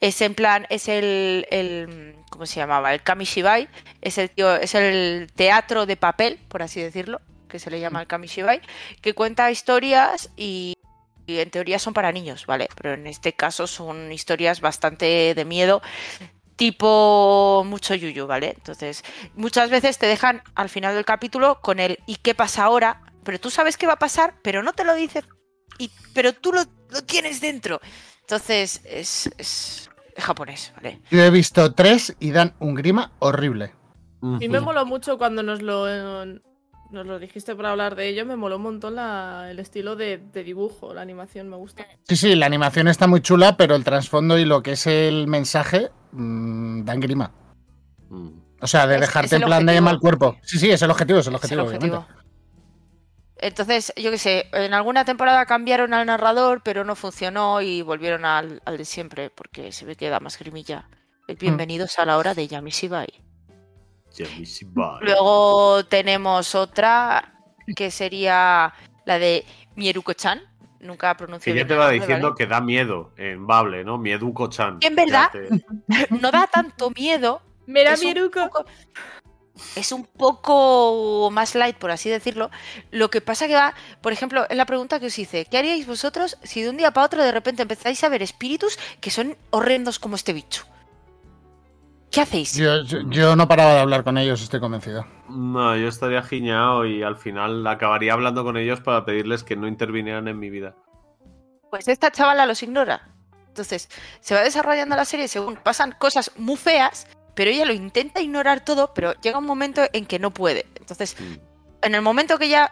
[0.00, 2.92] Es en plan, es el, el ¿cómo se llamaba?
[2.92, 3.68] El Kamishibai,
[4.02, 8.02] es el tío, es el teatro de papel, por así decirlo, que se le llama
[8.02, 8.60] el Kamishibai,
[9.00, 10.74] que cuenta historias y,
[11.26, 12.68] y en teoría son para niños, ¿vale?
[12.76, 15.80] Pero en este caso son historias bastante de miedo,
[16.56, 18.54] tipo mucho yuyu, ¿vale?
[18.56, 19.04] Entonces,
[19.34, 23.02] muchas veces te dejan al final del capítulo con el ¿y qué pasa ahora?
[23.24, 25.22] Pero tú sabes qué va a pasar, pero no te lo dice,
[25.78, 27.80] y, pero tú lo, lo tienes dentro.
[28.20, 31.00] Entonces, es, es, es japonés, ¿vale?
[31.10, 33.72] Yo he visto tres y dan un grima horrible.
[34.20, 35.84] Mí me moló mucho cuando nos lo,
[36.90, 38.24] nos lo dijiste para hablar de ello.
[38.26, 41.86] Me moló un montón la- el estilo de, de dibujo, la animación me gusta.
[42.08, 45.26] Sí, sí, la animación está muy chula, pero el trasfondo y lo que es el
[45.26, 47.32] mensaje mm, dan grima.
[48.08, 48.28] Mm.
[48.60, 49.84] O sea, de Es- dejarte es en plan de objetivo.
[49.84, 50.36] mal cuerpo.
[50.42, 51.96] Sí, sí, es el objetivo, es el Es el objetivo, objetivo.
[51.98, 52.26] obviamente.
[53.38, 58.24] Entonces, yo qué sé, en alguna temporada cambiaron al narrador, pero no funcionó y volvieron
[58.24, 60.88] al, al de siempre, porque se ve que da más grimilla.
[61.28, 62.48] El bienvenidos a la hora de.
[62.48, 63.08] Yamishibai.
[65.02, 67.34] Luego tenemos otra
[67.74, 68.72] que sería
[69.04, 69.44] la de
[69.76, 70.40] Mieruko-chan.
[70.80, 72.36] Nunca pronuncio Que ya bien te va diciendo ¿vale?
[72.38, 73.98] que da miedo en Bable, ¿no?
[73.98, 74.78] Mieduco-chan.
[74.82, 75.30] En verdad.
[75.32, 75.48] Te-
[76.20, 77.40] No da tanto miedo.
[77.66, 78.40] Mira, es un Miruko.
[78.48, 78.64] poco-
[79.74, 82.50] Es un poco más light, por así decirlo.
[82.90, 85.86] Lo que pasa que va, por ejemplo, en la pregunta que os hice, ¿qué haríais
[85.86, 89.36] vosotros si de un día para otro de repente empezáis a ver espíritus que son
[89.50, 90.66] horrendos como este bicho?
[92.10, 92.54] ¿Qué hacéis?
[92.54, 95.06] Yo, yo- yo no paraba de hablar con ellos, estoy convencido.
[95.28, 99.66] No, yo estaría giñado y al final acabaría hablando con ellos para pedirles que no
[99.68, 100.74] intervinieran en mi vida.
[101.70, 103.08] Pues esta chavala los ignora.
[103.48, 103.88] Entonces,
[104.20, 108.64] se va desarrollando la serie según pasan cosas muy feas, pero ella lo intenta ignorar
[108.64, 110.66] todo, pero llega un momento en que no puede.
[110.76, 111.34] Entonces, Mm.
[111.82, 112.70] en el momento que ella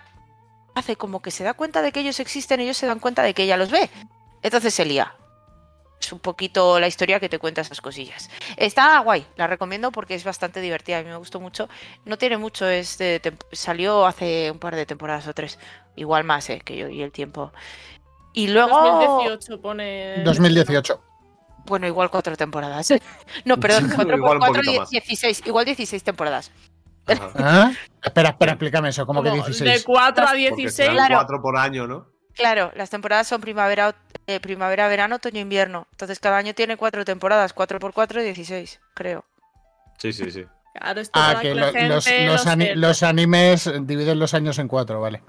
[0.75, 3.35] hace como que se da cuenta de que ellos existen, ellos se dan cuenta de
[3.35, 3.91] que ella los ve.
[4.43, 5.15] Entonces se lía.
[6.05, 8.29] Es un poquito la historia que te cuenta esas cosillas.
[8.59, 11.69] Está guay, la recomiendo porque es bastante divertida, a mí me gustó mucho.
[12.05, 13.21] No tiene mucho, es de
[13.53, 15.59] salió hace un par de temporadas o tres.
[15.97, 17.53] Igual más, eh, que yo y el tiempo.
[18.35, 18.79] Y luego...
[18.79, 20.23] 2018 pone.
[20.25, 21.01] 2018.
[21.65, 22.93] Bueno, igual cuatro temporadas.
[23.47, 24.91] No, perdón, cuatro, Igual cuatro, más.
[24.91, 26.51] 16, igual 16 temporadas.
[27.09, 27.73] ¿Ah?
[28.03, 29.79] Espera, espera, explícame eso, como que Como 16.
[29.79, 30.75] De 4 a Porque 16.
[30.75, 31.15] serán Claro.
[31.17, 32.14] cuatro por año, ¿no?
[32.35, 33.95] Claro, las temporadas son primavera,
[34.27, 35.87] eh, primavera, verano, otoño, invierno.
[35.93, 39.25] Entonces cada año tiene cuatro temporadas, 4 por 4 16, creo.
[39.99, 40.45] Sí, sí, sí.
[40.75, 45.23] Claro, esto Ah, que lo- los, los los animes dividen los años en cuatro, vale.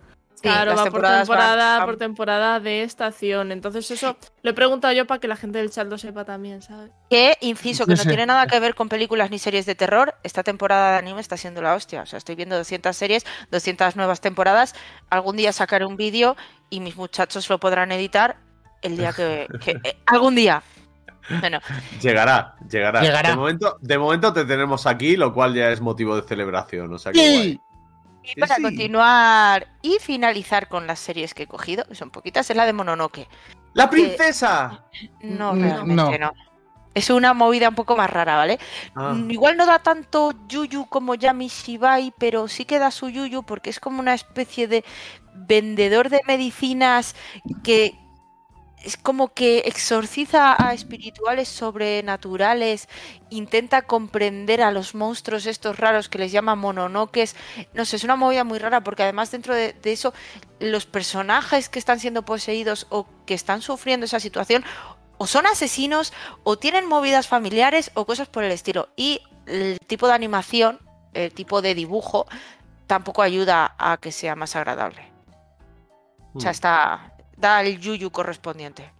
[0.51, 3.51] Claro, las va por temporadas temporada, van- por temporada de estación.
[3.51, 6.61] Entonces eso lo he preguntado yo para que la gente del chat lo sepa también,
[6.61, 6.91] ¿sabes?
[7.09, 10.15] Que, inciso, que no tiene nada que ver con películas ni series de terror.
[10.23, 12.01] Esta temporada de anime está siendo la hostia.
[12.01, 14.75] O sea, estoy viendo 200 series, 200 nuevas temporadas.
[15.09, 16.35] Algún día sacaré un vídeo
[16.69, 18.37] y mis muchachos lo podrán editar
[18.81, 19.47] el día que...
[19.63, 20.61] que- eh, algún día.
[21.41, 21.59] Bueno,
[22.03, 23.01] Llegará, llegará.
[23.01, 23.29] Llegará.
[23.31, 26.93] De, momento, de momento te tenemos aquí, lo cual ya es motivo de celebración.
[26.93, 27.59] O sea que Sí.
[28.25, 28.61] Y Sí, para sí.
[28.61, 32.73] continuar y finalizar con las series que he cogido, que son poquitas, es la de
[32.73, 33.27] Mononoke.
[33.73, 34.83] ¡La princesa!
[35.21, 36.33] No, Mm, realmente no.
[36.93, 38.57] Es una movida un poco más rara, ¿vale?
[38.95, 43.09] Ah, Mm, Igual no da tanto yuyu como Yami Shibai, pero sí que da su
[43.09, 44.85] yuyu porque es como una especie de
[45.33, 47.15] vendedor de medicinas
[47.63, 47.93] que
[48.85, 52.87] es como que exorciza a espirituales sobrenaturales,
[53.29, 57.35] intenta comprender a los monstruos estos raros que les llaman mononoques.
[57.73, 60.13] No sé, es una movida muy rara porque además dentro de, de eso
[60.59, 64.63] los personajes que están siendo poseídos o que están sufriendo esa situación
[65.17, 66.13] o son asesinos
[66.43, 68.89] o tienen movidas familiares o cosas por el estilo.
[68.95, 70.79] Y el tipo de animación,
[71.13, 72.27] el tipo de dibujo,
[72.87, 75.11] tampoco ayuda a que sea más agradable.
[76.33, 76.53] O sea, mm.
[76.53, 77.14] está.
[77.37, 78.91] Da el yuyu correspondiente.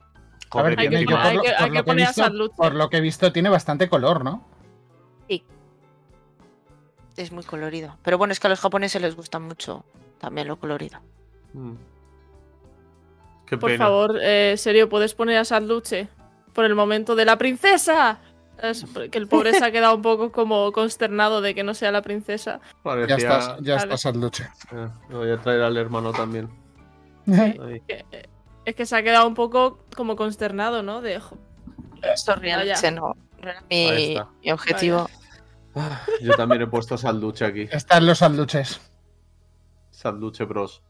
[0.51, 2.13] A ver, Hay que yo por, lo, que- por hay lo que que he visto,
[2.23, 2.51] Salud.
[2.55, 4.43] por lo que he visto, tiene bastante color, ¿no?
[7.17, 7.95] Es muy colorido.
[8.03, 9.86] Pero bueno, es que a los japoneses les gusta mucho
[10.19, 10.99] también lo colorido.
[11.53, 11.75] Mm.
[13.45, 13.86] Qué Por pena.
[13.86, 16.09] favor, eh, serio, ¿puedes poner a Salduche
[16.51, 18.19] por el momento de la princesa?
[18.61, 21.91] Es que el pobre se ha quedado un poco como consternado de que no sea
[21.93, 22.59] la princesa.
[23.07, 23.93] Ya estás, ya Vale.
[23.93, 24.13] estás.
[24.73, 26.49] Ah, me voy a traer al hermano también.
[27.88, 28.30] Que- eh,
[28.65, 31.01] Es que se ha quedado un poco como consternado, ¿no?
[31.01, 31.21] De,
[32.36, 35.07] realmente no, no era Ahí mi, objetivo.
[35.76, 37.67] Ah, Yo también he puesto Salduche aquí.
[37.71, 38.80] Están los alduches.
[39.91, 40.84] Salduche Bros.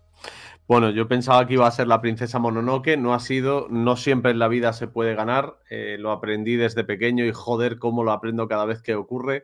[0.68, 4.32] Bueno, yo pensaba que iba a ser la princesa Mononoke, no ha sido, no siempre
[4.32, 8.12] en la vida se puede ganar, eh, lo aprendí desde pequeño y joder cómo lo
[8.12, 9.44] aprendo cada vez que ocurre.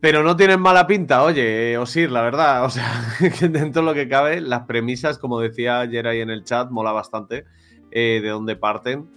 [0.00, 2.88] Pero no tienen mala pinta, oye, Osir, la verdad, o sea,
[3.18, 6.70] que dentro de lo que cabe, las premisas, como decía ayer ahí en el chat,
[6.70, 7.44] mola bastante
[7.90, 9.10] eh, de dónde parten.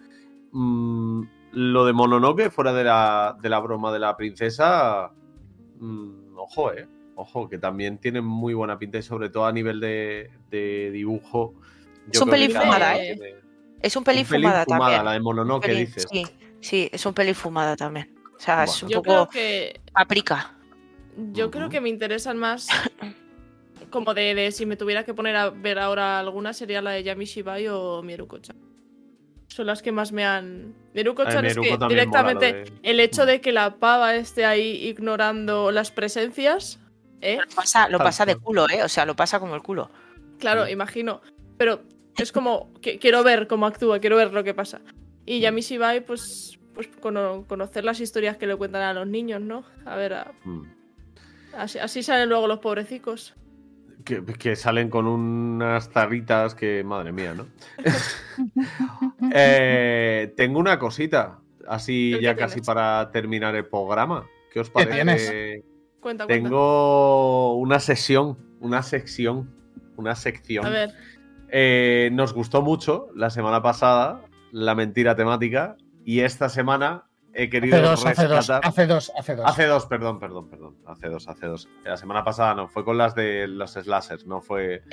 [0.51, 1.23] Mm,
[1.53, 5.11] lo de Mononoke, fuera de la, de la broma de la princesa,
[5.79, 6.87] mm, ojo, eh.
[7.15, 11.53] Ojo, que también tienen muy buena pinta y sobre todo a nivel de, de dibujo.
[12.11, 13.15] Es un cada fumada, ¿eh?
[13.15, 13.35] tiene-
[13.81, 15.05] Es un pelín un pelín fumada fumada, también.
[15.05, 16.07] la de Mononoke, dices.
[16.09, 16.25] Sí,
[16.61, 18.09] sí, es un pelín fumada también.
[18.35, 18.85] O sea, es Bueno.
[18.87, 19.81] un Yo poco creo que.
[19.93, 20.57] paprika.
[21.33, 22.67] Yo creo que me interesan más.
[23.89, 27.03] Como de, de si me tuviera que poner a ver ahora alguna, sería la de
[27.03, 28.55] Yami Shibai o Mieruko-chan.
[29.47, 30.73] Son las que más me han.
[30.93, 35.71] Mieruko-chan es Mieruko que directamente de- el hecho de que la pava esté ahí ignorando
[35.71, 36.79] las presencias.
[37.19, 37.37] ¿eh?
[37.37, 38.81] Lo pasa, lo pasa de culo, ¿eh?
[38.83, 39.91] O sea, lo pasa como el culo.
[40.39, 40.69] Claro, Mm.
[40.69, 41.21] imagino.
[41.57, 41.81] Pero
[42.17, 44.79] es como que quiero ver cómo actúa, quiero ver lo que pasa.
[45.25, 49.41] Y Yami Shibai, pues, pues cono- conocer las historias que le cuentan a los niños,
[49.41, 49.65] ¿no?
[49.85, 50.63] A ver, a- Mm.
[51.57, 53.35] Así, así salen luego los pobrecicos.
[54.05, 57.47] Que, que salen con unas tarritas que, madre mía, ¿no?
[59.33, 62.65] Eh, tengo una cosita, así ¿El qué ya casi tienes?
[62.65, 64.25] para terminar el programa.
[64.51, 64.93] ¿Qué os ¿Qué parece?
[64.95, 65.63] tienes?
[65.99, 66.27] Cuenta, cuenta.
[66.27, 69.49] Tengo una sesión, una sección,
[69.95, 70.65] una sección.
[70.65, 70.91] A ver,
[71.53, 74.21] Eh, nos gustó mucho la semana pasada
[74.51, 75.75] la mentira temática
[76.05, 79.45] y esta semana he querido Hace dos, hace dos, rescatar- hace dos, hace dos.
[79.47, 80.75] Hace dos, perdón, perdón, perdón.
[80.85, 81.69] Hace dos, hace dos.
[81.83, 84.83] La semana pasada no, fue con las de los slashers, no fue,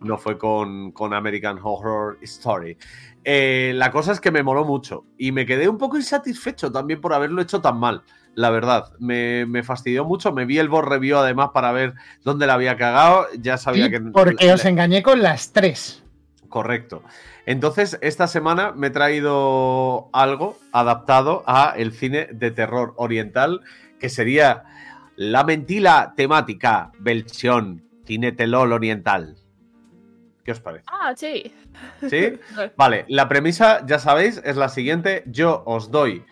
[0.00, 2.76] no fue con, con American Horror Story.
[3.24, 7.00] Eh, la cosa es que me moló mucho y me quedé un poco insatisfecho también
[7.00, 8.02] por haberlo hecho tan mal.
[8.34, 10.32] La verdad, me, me fastidió mucho.
[10.32, 13.26] Me vi el board review además para ver dónde la había cagado.
[13.40, 14.00] Ya sabía Sí, que.
[14.00, 16.04] porque os engañé con las tres.
[16.48, 17.02] Correcto.
[17.46, 23.60] Entonces, esta semana me he traído algo adaptado a el cine de terror oriental,
[23.98, 24.64] que sería
[25.16, 29.36] la mentira temática versión cine telol oriental.
[30.44, 30.84] ¿Qué os parece?
[30.86, 31.52] ah, sí.
[32.08, 32.38] ¿Sí?
[32.76, 35.24] Vale, la premisa, ya sabéis, es la siguiente.
[35.26, 36.24] Yo os doy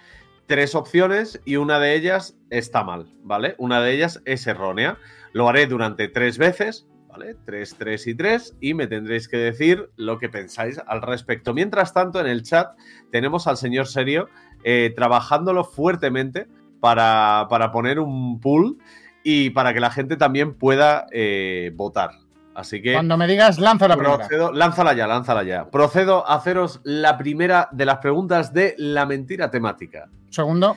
[0.47, 3.55] tres opciones y una de ellas está mal, ¿vale?
[3.59, 4.97] Una de ellas es errónea.
[5.33, 6.87] Lo haré durante tres veces,
[7.17, 7.37] ¿vale?
[7.45, 11.55] Tres, tres y tres, y me tendréis que decir lo que pensáis al respecto.
[11.55, 12.77] Mientras tanto, en el chat
[13.11, 14.29] tenemos al señor Serio
[14.65, 16.47] eh, trabajándolo fuertemente
[16.81, 18.79] para, para poner un pool
[19.25, 22.11] y para que la gente también pueda eh, votar.
[22.55, 22.95] Así que...
[22.95, 24.29] Cuando me digas, lanza la primera.
[24.53, 25.71] Lánzala ya, lánzala ya.
[25.71, 30.09] Procedo a haceros la primera de las preguntas de la mentira temática.
[30.31, 30.77] Segundo.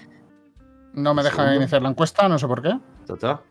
[0.94, 1.56] No me deja Segundo.
[1.56, 2.78] iniciar la encuesta, no sé por qué.
[3.20, 3.42] Ta,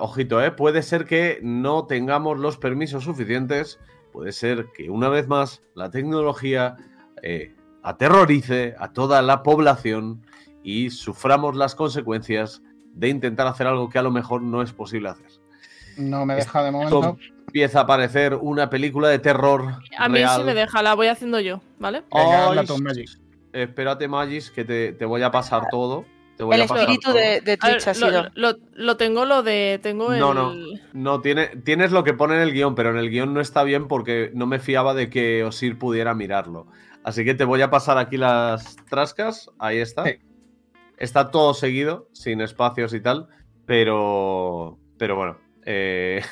[0.00, 0.50] Ojito, ¿eh?
[0.50, 3.78] Puede ser que no tengamos los permisos suficientes.
[4.12, 6.76] Puede ser que una vez más la tecnología
[7.22, 10.24] eh, aterrorice a toda la población
[10.62, 12.62] y suframos las consecuencias
[12.94, 15.30] de intentar hacer algo que a lo mejor no es posible hacer.
[15.98, 17.18] No me deja de momento.
[17.46, 19.78] Empieza a aparecer una película de terror.
[19.98, 22.02] A mí sí me deja, la voy haciendo yo, ¿vale?
[22.10, 22.64] Ay,
[23.52, 26.04] Espérate, Magis, que te voy a pasar todo.
[26.36, 27.14] Te voy El a pasar espíritu todo.
[27.20, 28.30] de, de A ver, Twitch ha lo, sido.
[28.34, 29.78] lo- lo tengo lo de.
[29.82, 30.18] Tengo el.
[30.20, 30.52] No, no.
[30.92, 33.62] No, tiene, tienes lo que pone en el guion, pero en el guion no está
[33.62, 36.66] bien porque no me fiaba de que Osir pudiera mirarlo.
[37.04, 39.50] Así que te voy a pasar aquí las trascas.
[39.58, 40.04] Ahí está.
[40.04, 40.18] Sí.
[40.96, 43.28] Está todo seguido, sin espacios y tal.
[43.66, 44.78] Pero.
[44.98, 45.38] Pero bueno.
[45.64, 46.22] eh,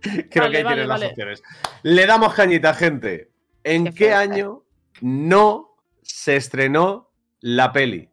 [0.00, 1.00] Creo Vale, que ahí vale, tienes vale.
[1.04, 1.42] las opciones.
[1.82, 3.30] Le damos cañita, gente.
[3.64, 4.62] ¿En Qué año
[5.00, 7.10] no se estrenó
[7.40, 8.10] la peli?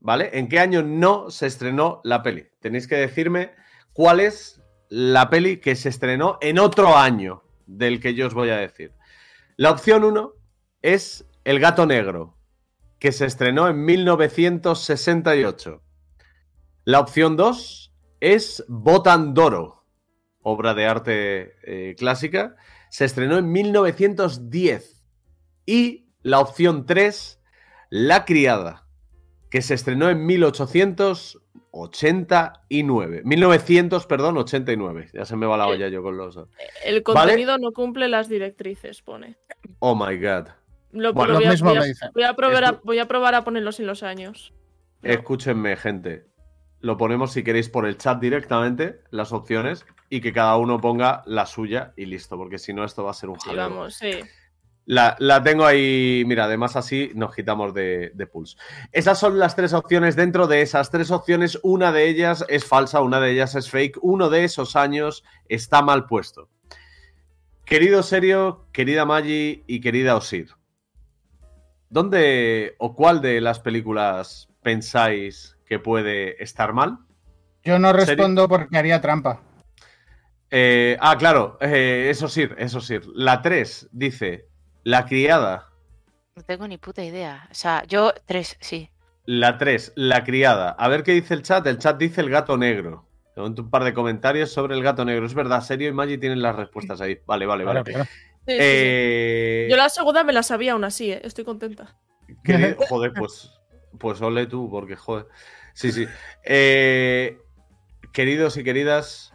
[0.00, 0.30] ¿Vale?
[0.32, 2.46] ¿En qué año no se estrenó la peli?
[2.60, 3.52] Tenéis que decirme
[3.92, 8.50] cuál es la peli que se estrenó en otro año del que yo os voy
[8.50, 8.92] a decir.
[9.56, 10.32] La opción 1
[10.82, 12.38] es El gato negro,
[12.98, 15.82] que se estrenó en 1968.
[16.84, 19.84] La opción 2 es Botandoro,
[20.42, 22.56] obra de arte eh, clásica,
[22.90, 25.06] se estrenó en 1910.
[25.66, 27.40] Y la opción 3,
[27.90, 28.87] La criada,
[29.50, 33.22] que se estrenó en 1889.
[33.24, 35.08] 1900, perdón, 89.
[35.12, 36.38] Ya se me va la olla yo con los...
[36.84, 39.36] El contenido no cumple las directrices, pone.
[39.78, 40.48] Oh my god.
[40.92, 43.06] Lo, Bueno, lo Lo voy, a, mismo voy a- voy a probar a, voy a
[43.08, 44.52] probar a ponerlo sin los años.
[45.02, 46.26] Escúchenme, gente.
[46.80, 51.22] Lo ponemos si queréis por el chat directamente, las opciones, y que cada uno ponga
[51.26, 53.68] la suya y listo, porque si no esto va a ser un Sí, jaleo.
[53.68, 54.12] vamos, sí.
[54.90, 58.56] La, la tengo ahí, mira, además así nos quitamos de, de pulse.
[58.90, 60.16] Esas son las tres opciones.
[60.16, 63.98] Dentro de esas tres opciones, una de ellas es falsa, una de ellas es fake.
[64.00, 66.48] Uno de esos años está mal puesto.
[67.66, 70.48] Querido Serio, querida Maggi y querida Osir,
[71.90, 77.00] ¿dónde o cuál de las películas pensáis que puede estar mal?
[77.62, 78.06] Yo no ¿Serio?
[78.06, 79.42] respondo porque haría trampa.
[80.50, 83.00] Eh, ah, claro, eh, eso sí, eso sí.
[83.12, 84.47] La 3 dice
[84.84, 85.68] La criada.
[86.36, 87.48] No tengo ni puta idea.
[87.50, 88.90] O sea, yo tres, sí.
[89.24, 90.70] La 3, La criada.
[90.70, 91.66] A ver qué dice el chat.
[91.66, 93.06] El chat dice el gato negro.
[93.34, 95.26] Te cuento un par de comentarios sobre el gato negro.
[95.26, 97.18] Es verdad, Serio y Maggi tienen las respuestas ahí.
[97.26, 97.82] Vale, vale, vale.
[97.82, 98.04] Claro, claro.
[98.46, 98.58] Sí, sí, sí.
[98.60, 101.20] Eh, Yo la segunda me la sabía aún así, ¿eh?
[101.24, 101.94] estoy contenta.
[102.42, 103.50] querido- joder, pues,
[103.98, 105.26] pues ole tú, porque joder.
[105.74, 106.06] Sí, sí.
[106.44, 107.38] Eh,
[108.14, 109.34] queridos y queridas,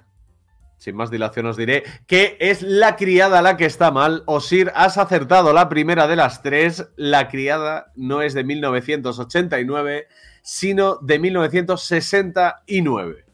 [0.84, 4.23] sin más dilación os diré que es la criada la que está mal.
[4.25, 6.89] Osir, has acertado la primera de las tres.
[6.97, 10.07] La criada no es de 1989,
[10.41, 13.25] sino de 1969.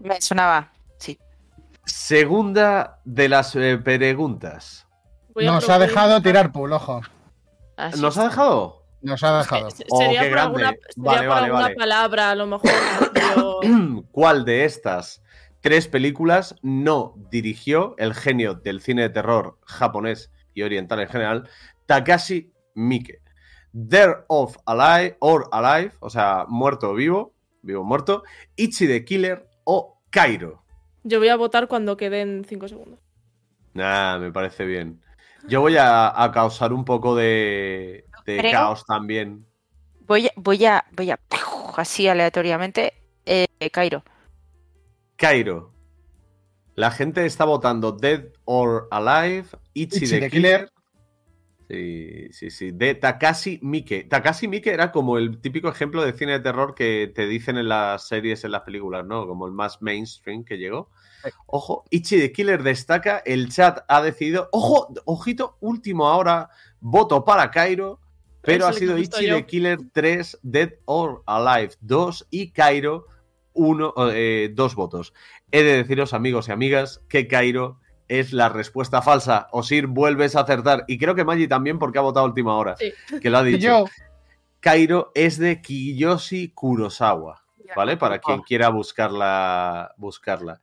[0.00, 0.72] Me sonaba.
[0.98, 1.18] Sí.
[1.86, 4.86] Segunda de las eh, preguntas.
[5.34, 7.00] Nos ha dejado tirar pool, ojo.
[7.78, 8.82] Así ¿Nos ha dejado?
[9.00, 9.70] Nos ha dejado.
[9.70, 10.80] Se- Oh, sería qué por alguna, grande.
[10.90, 11.74] sería Vale, por vale, alguna vale.
[11.76, 12.70] palabra, a lo mejor.
[13.14, 13.60] pero-
[14.12, 15.22] ¿Cuál de estas
[15.60, 21.48] tres películas, no dirigió el genio del cine de terror japonés y oriental en general,
[21.86, 23.20] Takashi Miike.
[23.72, 28.22] There of Alive or Alive, o sea, muerto o vivo, vivo o muerto,
[28.56, 30.64] Ichi the Killer o Cairo.
[31.04, 32.98] Yo voy a votar cuando queden 5 segundos.
[33.74, 35.00] Nah, me parece bien.
[35.46, 39.46] Yo voy a, a causar un poco de, de Creo- caos también.
[40.06, 41.20] Voy, a- voy a, voy a,
[41.76, 42.94] así aleatoriamente,
[43.26, 44.02] eh, Cairo.
[45.18, 45.74] Cairo.
[46.76, 50.72] La gente está votando Dead or Alive, Ichi, Ichi the, Killer.
[51.68, 52.70] Sí, sí, sí.
[52.70, 54.04] De Takashi Miike.
[54.04, 57.68] Takashi Miike era como el típico ejemplo de cine de terror que te dicen en
[57.68, 59.26] las series, en las películas, ¿no?
[59.26, 60.88] Como el más mainstream que llegó.
[61.46, 63.18] Ojo, Ichi the Killer destaca.
[63.18, 64.48] El chat ha decidido.
[64.52, 66.48] Ojo, ojito, último ahora.
[66.78, 67.98] Voto para Cairo.
[68.40, 69.34] Pero ha sido Ichi yo.
[69.34, 73.06] the Killer 3, Dead or Alive 2 y Cairo
[73.58, 75.12] 1, eh, dos votos.
[75.52, 79.48] He de deciros, amigos y amigas, que Cairo es la respuesta falsa.
[79.52, 80.84] Osir, vuelves a acertar.
[80.88, 82.76] Y creo que Maggi también, porque ha votado a última hora.
[82.76, 82.92] Sí.
[83.20, 83.66] Que lo ha Y dicho.
[83.66, 83.84] yo,
[84.60, 87.42] Cairo es de Kiyoshi Kurosawa.
[87.76, 87.98] ¿Vale?
[87.98, 88.42] Para quien Oh.
[88.44, 89.92] quiera buscarla.
[89.98, 90.60] buscarla.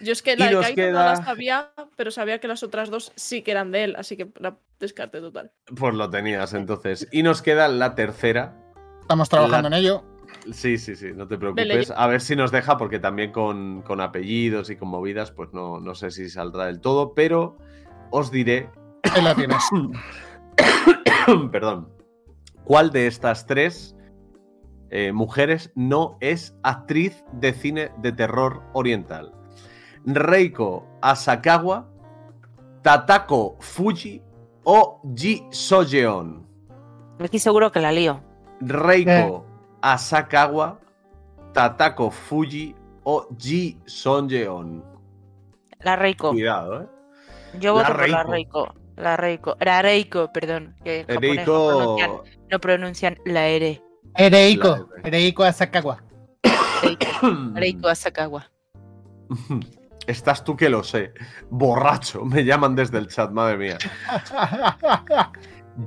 [0.00, 2.90] Yo es que Y la de queda- no la sabía, pero sabía que las otras
[2.90, 5.50] dos sí que eran de él, así que la descarte total.
[5.74, 7.08] Pues lo tenías entonces.
[7.10, 8.54] Y nos queda la tercera.
[9.00, 10.04] estamos trabajando La- en ello.
[10.52, 11.92] Sí, sí, sí, no te preocupes.
[11.96, 15.80] A ver si nos deja, porque también con, con apellidos y con movidas, pues no,
[15.80, 17.56] no sé si saldrá del todo, pero
[18.10, 18.70] os diré,
[19.14, 19.62] Ahí la tienes.
[21.52, 21.88] perdón,
[22.64, 23.96] cuál de estas tres
[24.90, 29.32] eh, mujeres no es actriz de cine de terror oriental.
[30.04, 31.88] Reiko Asakawa,
[32.82, 34.22] Tatako Fuji
[34.64, 36.46] o Ji Sojeon.
[37.18, 38.22] Aquí seguro que la lío.
[38.60, 39.45] Reiko
[39.92, 40.78] Asakawa,
[41.52, 42.74] Tatako Fuji
[43.04, 44.82] o Ji Sonjeon.
[45.80, 46.30] La Reiko.
[46.30, 46.86] Cuidado, ¿eh?
[47.60, 48.74] Yo La voto por la Reiko.
[48.96, 49.56] La Reiko.
[49.60, 50.74] La Reiko, perdón.
[50.82, 52.24] Que en japonés no pronuncian, Reiko.
[52.50, 53.82] no pronuncian la R.
[54.16, 54.68] Ereiko.
[54.68, 56.02] La- Ereiko Asakawa.
[57.54, 57.88] Reiko.
[57.88, 58.50] Asakawa.
[60.08, 61.12] Estás tú que lo sé.
[61.50, 62.24] Borracho.
[62.24, 63.78] Me llaman desde el chat, madre mía.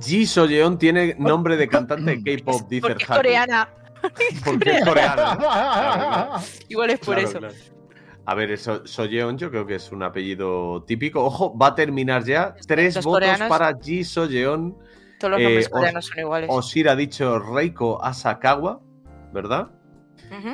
[0.00, 3.68] Ji Soyeon tiene nombre de cantante de K-pop, dice Porque es coreana.
[4.44, 5.34] Porque es coreana.
[5.34, 5.38] ¿no?
[5.38, 6.30] Claro, claro.
[6.68, 7.60] Igual es por Claro, eso.
[8.26, 11.24] A ver, eso, Soyeon yo creo que es un apellido típico.
[11.24, 12.54] Ojo, va a terminar ya.
[12.66, 14.76] Tres Los votos coreanos- para Ji Soyeon.
[15.18, 16.50] Todos los Eh, nombres os- coreanos son iguales.
[16.52, 18.80] Osir ha dicho Reiko Asakawa,
[19.32, 19.68] ¿verdad?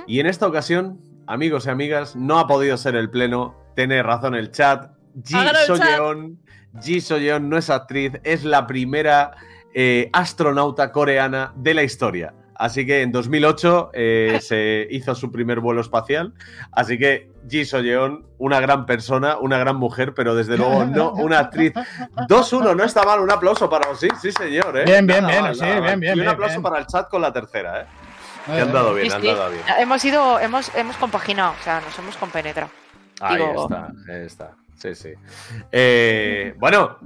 [0.06, 3.54] Y en esta ocasión, amigos y amigas, no ha podido ser el pleno.
[3.74, 4.92] Tiene razón el chat.
[5.22, 5.34] Ji.
[5.66, 6.38] Soyeon.
[6.82, 9.32] Ji Soyeon no es actriz, es la primera
[9.74, 12.32] eh, astronauta coreana de la historia.
[12.58, 16.32] Así que en 2008 eh, se hizo su primer vuelo espacial.
[16.72, 21.38] Así que Ji Soyeon, una gran persona, una gran mujer, pero desde luego no una
[21.40, 21.72] actriz.
[22.28, 23.20] 2-1, no está mal.
[23.20, 24.76] Un aplauso para Osir, sí señor.
[24.78, 24.84] ¿eh?
[24.84, 26.62] Bien, bien, Nada bien, mal, sí, bien, bien, Y un aplauso bien.
[26.62, 27.86] para el chat con la tercera, ¿eh?
[28.46, 29.26] Que han dado bien, Sí, han sí.
[29.26, 29.62] dado bien.
[29.80, 32.70] Hemos ido, hemos, hemos compaginado, o sea, nos hemos compenetrado.
[33.20, 34.50] Ahí Digo- está, ahí está.
[34.76, 35.08] Sí, sí.
[35.72, 36.96] Eh, bueno,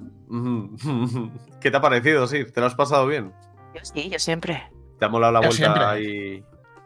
[1.61, 2.45] ¿qué te ha parecido, sí?
[2.45, 3.33] ¿Te lo has pasado bien?
[3.75, 4.69] Yo sí, yo siempre.
[5.01, 5.85] ¿Te ha molado la Yo vuelta siempre.
[5.85, 6.45] ahí?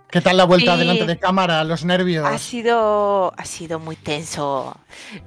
[0.08, 0.78] ¿Qué tal la vuelta Sí.
[0.78, 1.64] delante de cámara?
[1.64, 2.24] Los nervios.
[2.24, 4.76] Ha sido, ha sido muy tenso.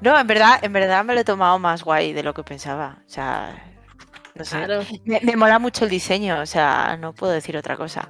[0.01, 2.99] No, en verdad, en verdad me lo he tomado más guay de lo que pensaba.
[3.05, 3.61] O sea,
[4.35, 4.63] no sé.
[4.63, 4.83] Claro.
[5.03, 8.07] Me, me mola mucho el diseño, o sea, no puedo decir otra cosa.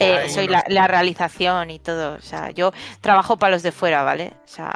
[0.00, 2.14] Eh, soy no la, la realización y todo.
[2.14, 4.32] O sea, yo trabajo para los de fuera, ¿vale?
[4.44, 4.74] O sea.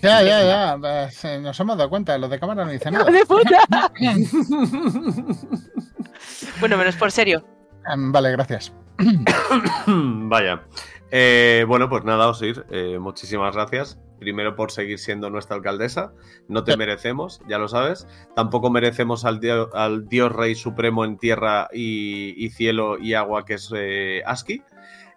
[0.00, 0.76] Ya, ya, ya.
[0.80, 2.16] pues, eh, Nos hemos dado cuenta.
[2.16, 3.10] Los de cámara no dicen nada.
[3.10, 3.58] ¡De puta!
[6.60, 7.44] bueno, menos por serio.
[7.92, 8.72] Em, Vale, gracias.
[9.86, 10.62] Vaya.
[11.10, 13.98] Eh, bueno, pues nada, Osir, eh, muchísimas gracias.
[14.18, 16.12] Primero por seguir siendo nuestra alcaldesa.
[16.46, 16.78] No te Sí.
[16.78, 18.06] merecemos, ya lo sabes.
[18.36, 23.44] Tampoco merecemos al, dio- al Dios Rey Supremo en tierra y, y cielo y agua,
[23.44, 24.62] que es eh, Aski.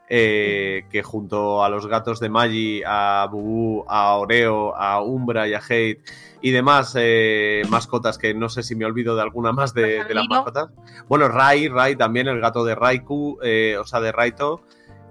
[0.10, 5.54] Eh, que junto a los gatos de Magi, a Bubu, a Oreo, a Umbra y
[5.54, 6.02] a Hate
[6.42, 10.14] y demás eh, mascotas que no sé si me olvido de alguna más de, de
[10.14, 10.70] las mascotas.
[11.08, 14.62] Bueno, Rai, Rai también, el gato de Raiku, eh, o sea, de Raito.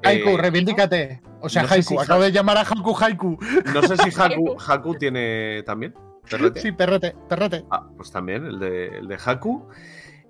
[0.05, 1.23] Haiku, Eh, reivindícate.
[1.41, 1.89] O sea, no Haiku.
[1.89, 3.39] si Acabo Ha- de llamar a Haku Haiku.
[3.73, 5.95] No sé si Haku, Haku tiene también.
[6.29, 6.61] perrete.
[6.61, 7.65] Sí, perrete, perrete.
[7.71, 9.67] Ah, pues también, el de, el de Haku.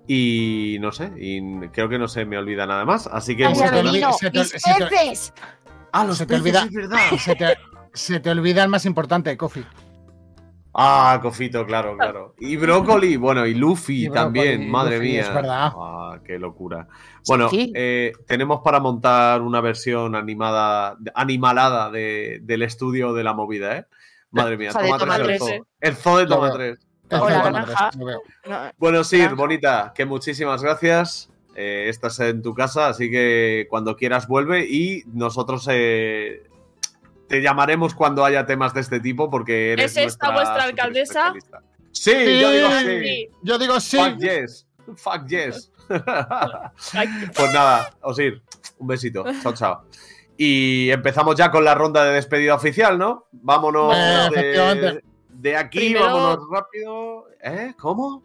[0.07, 3.07] Y no sé, y creo que no se me olvida nada más.
[3.07, 3.93] Así que Ay, muchas se te gracias.
[3.93, 5.33] olvida- se te- se te- peces!
[5.93, 6.97] Ah, los se te peces, olvida- es verdad.
[7.19, 7.57] Se te,
[7.93, 9.63] se te olvida el más importante, Kofi.
[10.75, 12.33] Ah, Cofito, claro, claro.
[12.39, 15.21] Y Brócoli, bueno, y Luffy Y Brócoli, también, y madre Luffy, mía.
[15.21, 15.71] es verdad.
[15.75, 16.87] Ah, qué locura.
[17.27, 17.71] Bueno, Sí.
[17.75, 23.85] eh, tenemos para montar una versión animada, animalada de- del estudio de la movida, ¿eh?
[24.31, 25.49] Madre mía, O sea, toma Toma tres, el tres, zoo.
[25.49, 25.63] eh.
[25.79, 26.51] El zoo de Toma.
[26.51, 26.79] 3.
[27.19, 29.35] Bueno, Granja.
[29.35, 31.29] bonita, que muchísimas gracias.
[31.55, 36.43] Eh, estás en tu casa, así que cuando quieras vuelve y nosotros eh,
[37.27, 41.33] te llamaremos cuando haya temas de este tipo porque eres ¿Es esta vuestra alcaldesa?
[41.91, 42.11] Sí,
[42.41, 42.99] yo digo sí.
[43.03, 43.29] Sí.
[43.43, 43.97] Yo digo sí.
[43.97, 44.67] Fuck yes.
[44.95, 45.71] Fuck yes.
[47.35, 48.41] Pues nada, Osir,
[48.79, 49.23] un besito.
[49.43, 49.83] Chao, chao.
[50.37, 53.27] Y empezamos ya con la ronda de despedida oficial, ¿no?
[53.31, 55.03] Vámonos Eh, de, efectivamente.
[55.43, 57.25] De aquí, Primero- vámonos rápido.
[57.43, 57.73] ¿Eh?
[57.77, 58.23] ¿Cómo?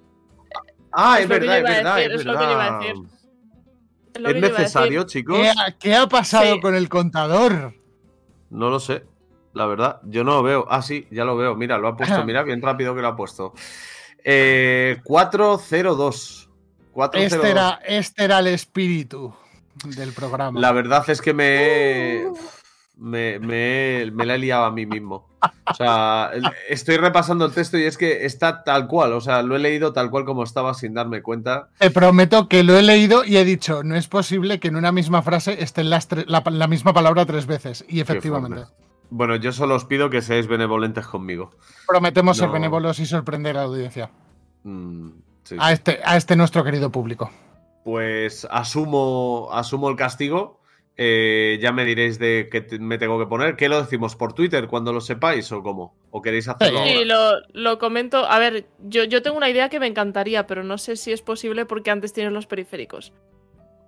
[0.93, 2.79] Ah, Es es, verdad, es verdad, decir, es es lo que iba a verdad.
[2.79, 2.95] decir.
[4.15, 5.21] es lo ¿Es que yo iba a necesario, decir.
[5.23, 5.37] chicos?
[5.39, 6.61] ¿Qué ha, qué ha pasado Sí.
[6.61, 7.75] con el contador?
[8.51, 9.05] No lo sé.
[9.53, 10.67] La verdad, yo no lo veo.
[10.71, 11.55] Ah, sí, ya lo veo.
[11.57, 12.25] Mira, lo ha puesto.
[12.25, 13.53] Mira, bien rápido que lo ha puesto.
[14.25, 16.49] Eh, 402.
[16.93, 17.33] 402.
[17.33, 19.35] Este era, este era el espíritu
[19.97, 20.59] del programa.
[20.61, 22.25] La verdad es que me,
[22.99, 25.29] me, me, me la he liado a mí mismo.
[25.71, 26.33] O sea,
[26.69, 29.13] estoy repasando el texto y es que está tal cual.
[29.13, 31.69] O sea, lo he leído tal cual como estaba sin darme cuenta.
[31.79, 34.91] Te prometo que lo he leído y he dicho, no es posible que en una
[34.91, 37.85] misma frase esté la, la misma palabra tres veces.
[37.89, 38.65] Y efectivamente.
[39.11, 41.51] Bueno, yo solo os pido que seáis benevolentes conmigo.
[41.87, 44.11] Prometemos ser benévolos y sorprender a la audiencia.
[44.65, 45.11] Mm,
[45.45, 47.31] sí, A este, a este nuestro querido público.
[47.85, 50.58] Pues asumo, asumo el castigo.
[51.01, 53.55] Eh, ya me diréis de qué te- me tengo que poner.
[53.55, 55.95] ¿Qué lo decimos por Twitter cuando lo sepáis o cómo?
[56.11, 57.41] ¿O queréis hacerlo Sí, Sí, ahora?
[57.53, 58.27] lo, lo comento.
[58.27, 61.23] A ver, yo, yo tengo una idea que me encantaría, pero no sé si es
[61.23, 63.13] posible porque antes tienes los periféricos.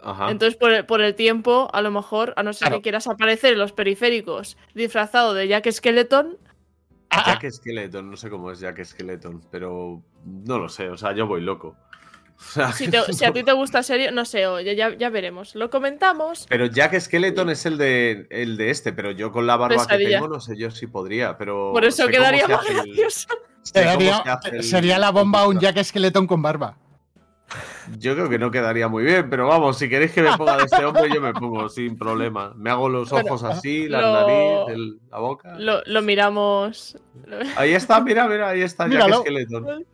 [0.02, 0.30] Ajá.
[0.30, 2.76] Entonces, por el, por el tiempo, a lo mejor, a no ser Claro.
[2.78, 6.38] que quieras aparecer en los periféricos disfrazado de Jack Skeleton,
[7.10, 11.26] Jack Skeleton, no sé cómo es Jack Skeleton, pero no lo sé, o sea, yo
[11.26, 11.74] voy loco.
[12.40, 15.10] O sea, si, te- si a ti te gusta serio, no sé, oye, ya, ya
[15.10, 15.54] veremos.
[15.54, 16.46] Lo comentamos.
[16.48, 19.98] Pero Jack Skeleton es el de, el de este, pero yo con la barba que
[19.98, 21.70] tengo no sé yo si podría, pero...
[21.72, 23.28] Por eso quedaría más el- gracioso.
[23.62, 23.82] se
[24.56, 26.76] el- sería la bomba un Jack Skeleton con barba.
[27.98, 30.64] Yo creo que no quedaría muy bien, pero vamos, si queréis que me ponga de
[30.64, 32.52] este hombre, yo me pongo sin problema.
[32.56, 35.56] Me hago los Bueno, ojos así, la lo- nariz, el- la boca.
[35.58, 36.96] Lo, lo miramos.
[37.56, 39.16] Ahí está, mira, mira, ahí está Míralo.
[39.16, 39.84] Jack Skeleton.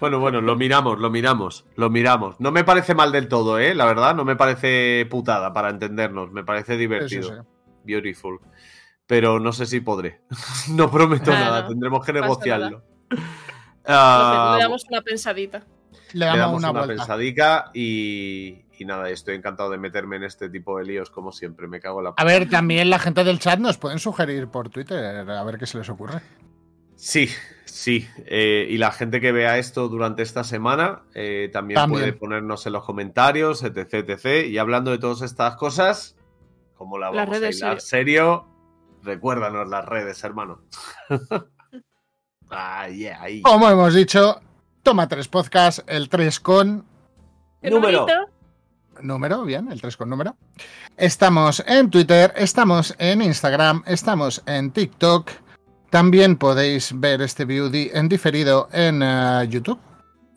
[0.00, 2.38] Bueno, bueno, lo miramos, lo miramos, lo miramos.
[2.38, 3.74] No me parece mal del todo, ¿eh?
[3.74, 6.30] La verdad, no me parece putada para entendernos.
[6.32, 7.28] Me parece Sí, sí, divertido.
[7.28, 7.48] sí.
[7.84, 8.40] Beautiful.
[9.06, 10.20] Pero no sé si podré.
[10.70, 11.68] no prometo Ah, nada, no.
[11.68, 12.82] tendremos que negociarlo.
[13.10, 13.18] Le
[13.86, 15.64] Ah, damos una pensadita.
[16.12, 20.24] Le le damos, damos una, una, pensadica y, y nada, estoy encantado de meterme en
[20.24, 21.68] este tipo de líos como siempre.
[21.68, 24.68] Me cago en la A ver, también la gente del chat nos pueden sugerir por
[24.68, 26.20] Twitter a ver qué se les ocurre.
[26.96, 27.28] Sí,
[27.66, 28.08] sí.
[28.26, 32.00] eh, y la gente que vea esto durante esta semana eh, también, También.
[32.00, 34.48] puede ponernos en los comentarios, etc, etc.
[34.48, 36.16] Y hablando de todas estas cosas,
[36.74, 38.46] como la Las vamos a redes hilar serio,
[39.02, 40.62] recuérdanos las redes, hermano.
[42.50, 43.42] ah, yeah, ahí.
[43.42, 44.40] Como hemos dicho,
[44.82, 46.84] toma tres podcasts, el 3 con
[47.62, 48.06] ¿Qué Número.
[49.00, 50.36] número, bien, el 3 con número.
[50.96, 55.30] Estamos en Twitter, estamos en Instagram, estamos en TikTok.
[55.90, 59.78] También podéis ver este di- en diferido en eh, YouTube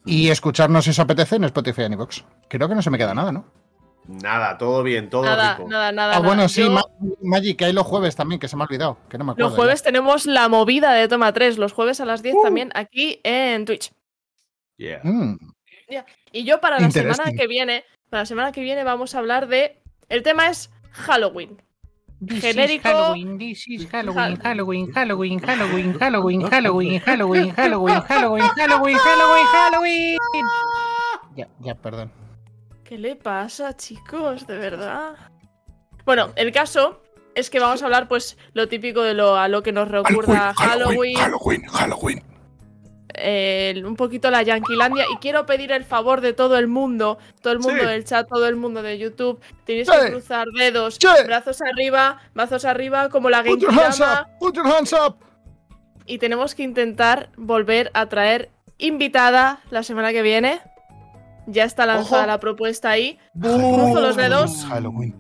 [0.06, 2.22] y escucharnos si os apetece en Spotify y iVoox.
[2.48, 3.46] Creo que no se me queda nada, ¿no?
[4.08, 5.70] Nada, todo bien, todo Nada, rico.
[5.70, 6.16] nada, nada.
[6.16, 6.50] Ah, bueno, nada.
[6.50, 6.82] sí, Yo-
[7.22, 9.50] Magic, que hay los jueves también, que se me ha olvidado, que no me acuerdo.
[9.50, 12.24] Los jueves tenemos la movida de Toma 3, los jueves a las Uh.
[12.24, 13.92] 10 también aquí en Twitch.
[14.78, 15.02] Yeah.
[15.04, 15.38] Mm,
[16.32, 19.48] Y yo para la semana que viene, para la semana que viene vamos a hablar
[19.48, 21.62] de el tema es Halloween.
[22.22, 22.88] Genérico.
[22.90, 29.46] Halloween, this is Halloween, Hal- Halloween, Halloween, Halloween, Halloween, Halloween, Halloween, Halloween, Halloween, Halloween, Halloween,
[29.54, 30.18] Halloween.
[31.36, 32.12] ya, ya, perdón.
[32.84, 34.46] ¿Qué le pasa, chicos?
[34.48, 35.16] De verdad.
[36.06, 37.02] Bueno, el caso
[37.36, 40.54] es que vamos a hablar pues lo típico de lo a lo que nos recuerda
[40.58, 42.24] Halloween, Halloween, Halloween.
[43.22, 47.54] Eh, un poquito la Yanquilandia y quiero pedir el favor de todo el mundo, todo
[47.54, 47.88] el mundo Sí.
[47.88, 49.94] del chat, todo el mundo de YouTube, tenéis Sí.
[50.06, 51.08] que cruzar dedos, Sí.
[51.26, 55.18] brazos arriba, brazos arriba como la Put your hands up, put your hands up.
[56.06, 60.62] y tenemos que intentar volver a traer invitada la semana que viene.
[61.48, 62.28] Ya está lanzada Ojo.
[62.28, 63.18] la propuesta ahí.
[63.40, 64.66] Cruzo los dedos.
[64.66, 65.16] Halloween.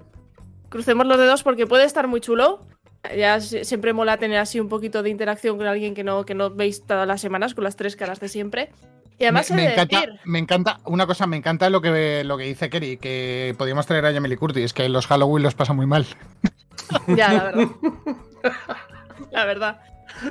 [0.69, 2.67] Crucemos los dedos porque puede estar muy chulo.
[3.15, 6.35] Ya si- siempre mola tener así un poquito de interacción con alguien que no, que
[6.35, 8.69] no veis todas las semanas, con las tres caras de siempre.
[9.17, 12.45] Y además me, encanta, decir, me encanta, una cosa, me encanta lo que, lo que
[12.45, 16.05] dice Kerry, que podíamos traer a Jamie Curtis, que los Halloween los pasa muy mal.
[17.07, 17.67] ya, la verdad.
[19.31, 19.81] la verdad.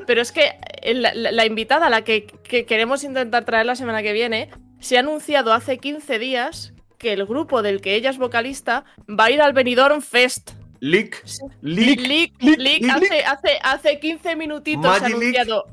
[0.07, 0.53] Pero es que
[0.95, 4.51] la, la- la invitada, la que, que queremos intentar traer la semana que viene,
[4.81, 9.25] se ha anunciado hace 15 días que el grupo del que ella es vocalista va
[9.27, 10.53] a ir al Benidorm Fest.
[10.81, 11.25] Leak.
[11.61, 12.43] Leak, Leak.
[12.43, 15.65] leak, leak, hace, hace, hace 15 minutitos Magic anunciado.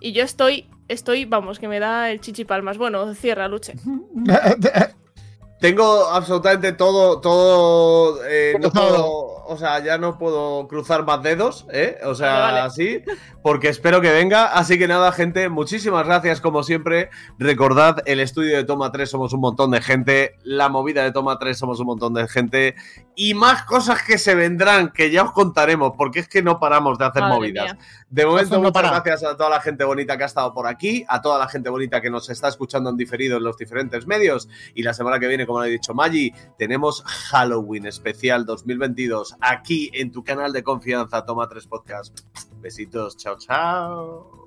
[0.00, 2.78] Y yo estoy, estoy, vamos, que me da el chichipalmas.
[2.78, 3.74] Bueno, cierra, Luche.
[5.60, 8.24] Tengo absolutamente todo, todo.
[8.26, 9.37] eh, no Todo.
[9.48, 11.98] O sea, ya no puedo cruzar más dedos, ¿eh?
[12.04, 12.58] O sea, Vale, vale.
[12.60, 13.02] así,
[13.42, 14.46] porque espero que venga.
[14.46, 17.10] Así que nada, gente, muchísimas gracias, como siempre.
[17.38, 21.38] Recordad, el estudio de Toma 3 somos un montón de gente, la movida de Toma
[21.38, 22.74] 3 somos un montón de gente,
[23.16, 26.98] y más cosas que se vendrán, que ya os contaremos, porque es que no paramos
[26.98, 27.64] de hacer Madre movidas.
[27.74, 27.78] mía.
[28.10, 29.00] De momento, no muchas para.
[29.00, 31.68] gracias a toda la gente bonita que ha estado por aquí, a toda la gente
[31.68, 34.48] bonita que nos está escuchando en diferido en los diferentes medios.
[34.74, 39.90] Y la semana que viene, como lo ha dicho Maggi, tenemos Halloween especial 2022 aquí
[39.92, 42.20] en tu canal de confianza, Toma 3 Podcast.
[42.60, 44.44] Besitos, chao, chao.